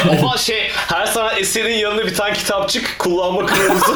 [0.20, 0.71] Ama şey
[1.14, 3.95] sana eserin yanında bir tane kitapçık kullanma kılavuzu.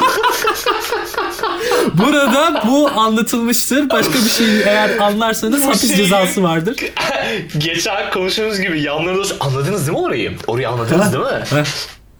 [1.94, 3.90] Burada bu anlatılmıştır.
[3.90, 6.76] Başka bir şey eğer anlarsanız Bu hapis şeyi- cezası vardır.
[7.58, 10.32] Geçen konuştuğumuz gibi yanlarında anladınız değil mi orayı?
[10.46, 11.30] Orayı anladınız değil mi?
[11.50, 11.64] Heh,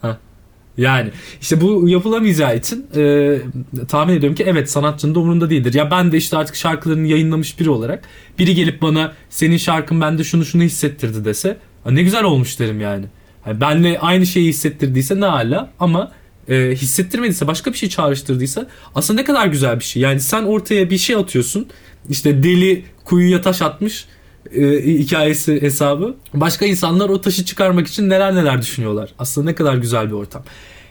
[0.03, 0.15] heh.
[0.79, 3.37] Yani işte bu yapılamayacağı için e,
[3.89, 5.75] tahmin ediyorum ki evet sanatçının da umurunda değildir.
[5.75, 8.05] Ya ben de işte artık şarkılarını yayınlamış biri olarak
[8.39, 12.81] biri gelip bana senin şarkın bende şunu şunu hissettirdi dese "Aa, ne güzel olmuş derim
[12.81, 13.05] yani.
[13.47, 16.13] Yani benle aynı şeyi hissettirdiyse ne hala ama
[16.49, 20.03] e, hissettirmediyse başka bir şey çağrıştırdıysa aslında ne kadar güzel bir şey.
[20.03, 21.67] Yani sen ortaya bir şey atıyorsun
[22.11, 24.07] işte deli kuyuya taş atmış
[24.55, 26.17] e, hikayesi hesabı.
[26.35, 29.11] Başka insanlar o taşı çıkarmak için neler neler düşünüyorlar.
[29.19, 30.45] Aslında ne kadar güzel bir ortam.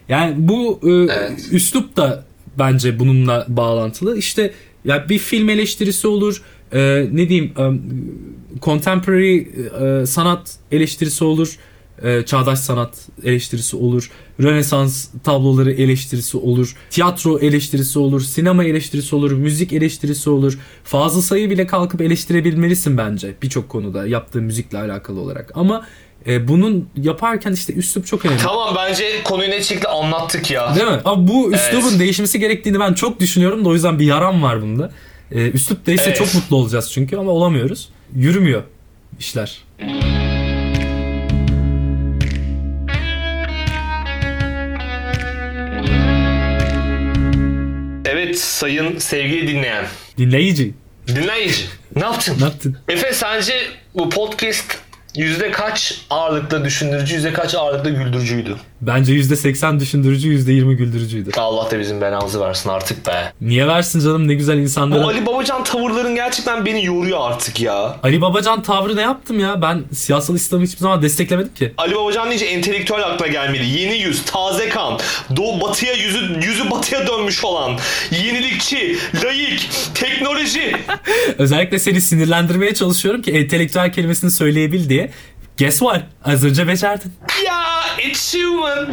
[0.09, 1.47] Yani bu e, Evet.
[1.51, 2.23] üslup da
[2.59, 4.17] bence bununla bağlantılı.
[4.17, 4.53] İşte
[4.85, 6.41] ya bir film eleştirisi olur,
[6.73, 7.63] e, ne diyeyim, e,
[8.61, 11.57] contemporary e, sanat eleştirisi olur,
[12.03, 19.31] e, çağdaş sanat eleştirisi olur, Rönesans tabloları eleştirisi olur, tiyatro eleştirisi olur, sinema eleştirisi olur,
[19.31, 20.59] müzik eleştirisi olur.
[20.83, 25.51] Fazla sayı bile kalkıp eleştirebilmelisin bence birçok konuda yaptığın müzikle alakalı olarak.
[25.55, 25.85] Ama
[26.27, 28.39] e, bunun yaparken işte üslup çok önemli.
[28.41, 30.75] tamam bence konuyu ne şekilde anlattık ya.
[30.75, 30.99] Değil mi?
[31.05, 31.99] Ama bu üslubun Evet.
[31.99, 34.91] değişmesi gerektiğini ben çok düşünüyorum da o yüzden bir yaram var bunda.
[35.31, 36.17] Ee, üslup değişse Evet.
[36.17, 37.89] çok mutlu olacağız çünkü ama olamıyoruz.
[38.15, 38.63] Yürümüyor
[39.19, 39.57] işler.
[39.79, 40.24] Evet
[48.35, 49.85] sayın sevgili dinleyen.
[50.17, 50.73] Dinleyici.
[51.07, 51.65] Dinleyici.
[51.95, 52.35] Ne yaptın?
[52.39, 52.77] Ne yaptın?
[52.89, 53.53] Efe sence
[53.93, 54.77] bu podcast
[55.15, 58.55] yüzde kaç ağırlıkta düşündürücü, yüzde kaç ağırlıkta güldürücüydü?
[58.87, 61.31] Bence %80 düşündürücü, %20 güldürücüydü.
[61.37, 63.33] Allah da bizim belamızı versin artık be.
[63.41, 65.05] Niye versin canım ne güzel insanlara.
[65.05, 65.15] Ali...
[65.15, 67.97] Ali Babacan tavırların gerçekten beni yoruyor artık ya.
[68.03, 69.61] Babacan tavrı ne yaptım ya?
[69.61, 71.73] Ben siyasal İslam'ı hiçbir zaman desteklemedim ki.
[71.77, 73.79] Ali Babacan deyince entelektüel aklına gelmeli.
[73.79, 74.99] Yeni yüz, taze kan,
[75.35, 77.79] doğu batıya yüzü, yüzü batıya dönmüş olan,
[78.11, 79.59] yenilikçi, layık,
[79.93, 80.75] teknoloji.
[81.37, 85.11] Özellikle seni sinirlendirmeye çalışıyorum ki entelektüel kelimesini söyleyebil diye.
[85.57, 86.01] Guess what?
[86.25, 87.13] Az önce becerdin.
[87.45, 87.63] ya
[87.99, 88.91] it's human.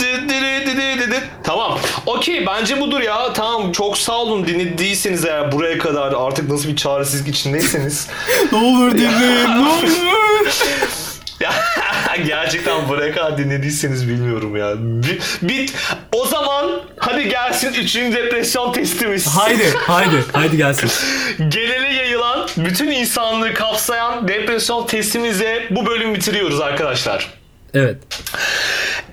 [1.44, 1.78] Tamam.
[2.06, 3.32] Okey bence budur ya.
[3.32, 8.08] Tamam çok sağ olun dinlediyseniz eğer buraya kadar artık nasıl bir çaresizlik içindeyseniz.
[8.52, 9.88] ne olur dinleyin ne olur.
[12.26, 14.74] Gerçekten buraya kadar dinlediyseniz bilmiyorum ya.
[14.78, 15.74] Bit, bit.
[16.12, 17.94] O zaman hadi gelsin 3.
[17.96, 19.26] depresyon testimiz.
[19.26, 20.90] Haydi haydi haydi gelsin.
[21.48, 22.11] Genele yayılan,
[22.57, 27.30] bütün insanlığı kapsayan depresyon testimize bu bölüm bitiriyoruz arkadaşlar.
[27.74, 27.96] Evet.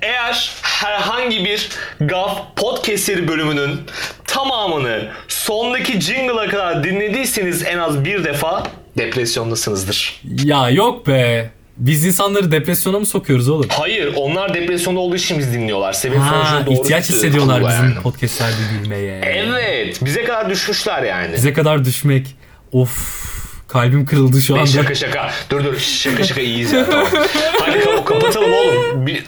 [0.01, 1.69] Eğer herhangi bir
[1.99, 3.81] GAF podcast seri bölümünün
[4.27, 8.63] tamamını sondaki jingle'a kadar dinlediyseniz en az bir defa
[8.97, 10.21] depresyondasınızdır.
[10.43, 11.49] Ya yok be.
[11.77, 13.65] Biz insanları depresyona mı sokuyoruz oğlum?
[13.69, 15.93] Hayır onlar depresyonda olduğu için biz dinliyorlar.
[15.93, 18.01] Sebep Ha, doğru ihtiyaç hissediyorlar bizim Yani.
[18.01, 19.21] podcastlerde gülmeye.
[19.23, 21.33] Evet bize kadar düşmüşler yani.
[21.33, 22.27] Bize kadar düşmek.
[22.72, 23.20] Of.
[23.67, 24.67] Kalbim kırıldı şu anda.
[24.67, 25.32] şaka şaka.
[25.49, 27.07] Dur dur şaka şaka iyiyiz ya tamam.
[27.59, 29.07] Hadi kap- kapatalım oğlum.
[29.07, 29.24] Bir,